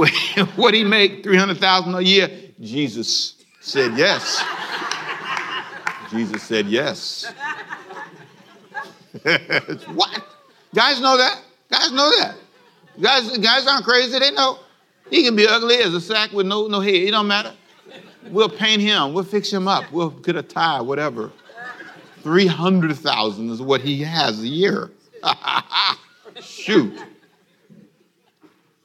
what 0.57 0.75
he 0.75 0.85
make? 0.85 1.25
300000 1.25 1.94
a 1.94 2.01
year? 2.01 2.31
Jesus 2.61 3.44
said 3.61 3.99
yes. 3.99 4.44
Jesus 6.11 6.42
said 6.42 6.66
yes. 6.66 7.33
what? 9.23 10.25
Guys 10.75 11.01
know 11.01 11.16
that. 11.16 11.40
Guys 11.70 11.90
know 11.92 12.11
that. 12.20 12.37
Guys, 13.01 13.37
guys 13.38 13.66
aren't 13.66 13.85
crazy. 13.85 14.18
They 14.18 14.31
know. 14.31 14.59
He 15.11 15.25
can 15.25 15.35
be 15.35 15.47
ugly 15.47 15.77
as 15.77 15.92
a 15.94 16.01
sack 16.01 16.33
with 16.33 16.47
no, 16.47 16.66
no 16.68 16.81
head. 16.81 16.94
It 16.94 17.11
don't 17.11 17.27
matter. 17.27 17.53
We'll 18.29 18.49
paint 18.49 18.83
him. 18.83 19.13
We'll 19.13 19.25
fix 19.25 19.53
him 19.53 19.69
up. 19.69 19.91
We'll 19.93 20.11
get 20.11 20.37
a 20.37 20.43
tie, 20.43 20.81
whatever. 20.81 21.31
300,000 22.23 23.51
is 23.51 23.61
what 23.61 23.81
he 23.83 24.03
has 24.03 24.41
a 24.41 24.47
year. 24.47 24.91
Shoot. 26.41 26.99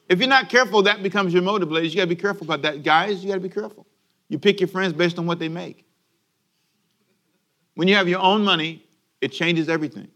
If 0.10 0.20
you're 0.20 0.28
not 0.28 0.50
careful, 0.50 0.82
that 0.84 1.04
becomes 1.04 1.34
your 1.34 1.44
motive, 1.44 1.72
ladies. 1.72 1.94
You 1.94 1.98
got 1.98 2.04
to 2.04 2.16
be 2.16 2.16
careful 2.16 2.46
about 2.46 2.64
that. 2.64 2.84
Guys, 2.84 3.24
you 3.24 3.30
got 3.30 3.36
to 3.36 3.40
be 3.40 3.50
careful. 3.50 3.86
You 4.28 4.40
pick 4.40 4.60
your 4.60 4.68
friends 4.68 4.94
based 4.94 5.18
on 5.20 5.26
what 5.26 5.40
they 5.40 5.50
make. 5.50 5.86
When 7.76 7.88
you 7.88 7.96
have 7.96 8.10
your 8.10 8.20
own 8.20 8.44
money, 8.44 8.84
it 9.22 9.30
changes 9.30 9.70
everything. 9.70 10.10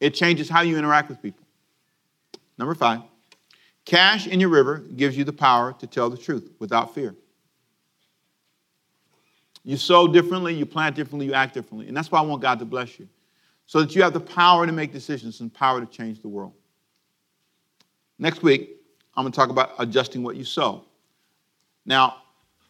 It 0.00 0.10
changes 0.10 0.48
how 0.48 0.60
you 0.60 0.76
interact 0.76 1.08
with 1.08 1.22
people. 1.22 1.44
Number 2.58 2.74
five, 2.74 3.00
cash 3.84 4.26
in 4.26 4.40
your 4.40 4.48
river 4.48 4.78
gives 4.78 5.16
you 5.16 5.24
the 5.24 5.32
power 5.32 5.72
to 5.78 5.86
tell 5.86 6.10
the 6.10 6.18
truth 6.18 6.50
without 6.58 6.94
fear. 6.94 7.14
You 9.64 9.76
sow 9.76 10.08
differently, 10.08 10.54
you 10.54 10.66
plant 10.66 10.96
differently, 10.96 11.26
you 11.26 11.34
act 11.34 11.54
differently. 11.54 11.88
And 11.88 11.96
that's 11.96 12.10
why 12.10 12.18
I 12.18 12.22
want 12.22 12.42
God 12.42 12.58
to 12.60 12.64
bless 12.64 12.98
you. 12.98 13.08
So 13.66 13.80
that 13.80 13.94
you 13.94 14.02
have 14.02 14.12
the 14.14 14.20
power 14.20 14.66
to 14.66 14.72
make 14.72 14.92
decisions 14.92 15.40
and 15.40 15.52
power 15.52 15.80
to 15.80 15.86
change 15.86 16.22
the 16.22 16.28
world. 16.28 16.52
Next 18.18 18.42
week, 18.42 18.76
I'm 19.14 19.24
going 19.24 19.32
to 19.32 19.36
talk 19.36 19.50
about 19.50 19.72
adjusting 19.78 20.22
what 20.22 20.36
you 20.36 20.44
sow. 20.44 20.84
Now, 21.84 22.22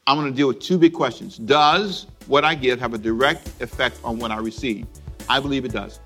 I'm 0.07 0.17
going 0.17 0.31
to 0.31 0.37
deal 0.37 0.49
with 0.49 0.61
two 0.61 0.79
big 0.79 0.95
questions. 0.95 1.37
Does 1.37 2.07
what 2.27 2.45
I 2.45 2.55
give 2.55 2.81
have 2.81 2.95
a 2.95 2.99
direct 2.99 3.49
effect 3.61 4.01
on 4.03 4.19
what 4.19 4.31
I 4.31 4.39
receive? 4.39 4.87
I 5.29 5.39
believe 5.41 5.65
it 5.65 5.73
does. 5.73 6.01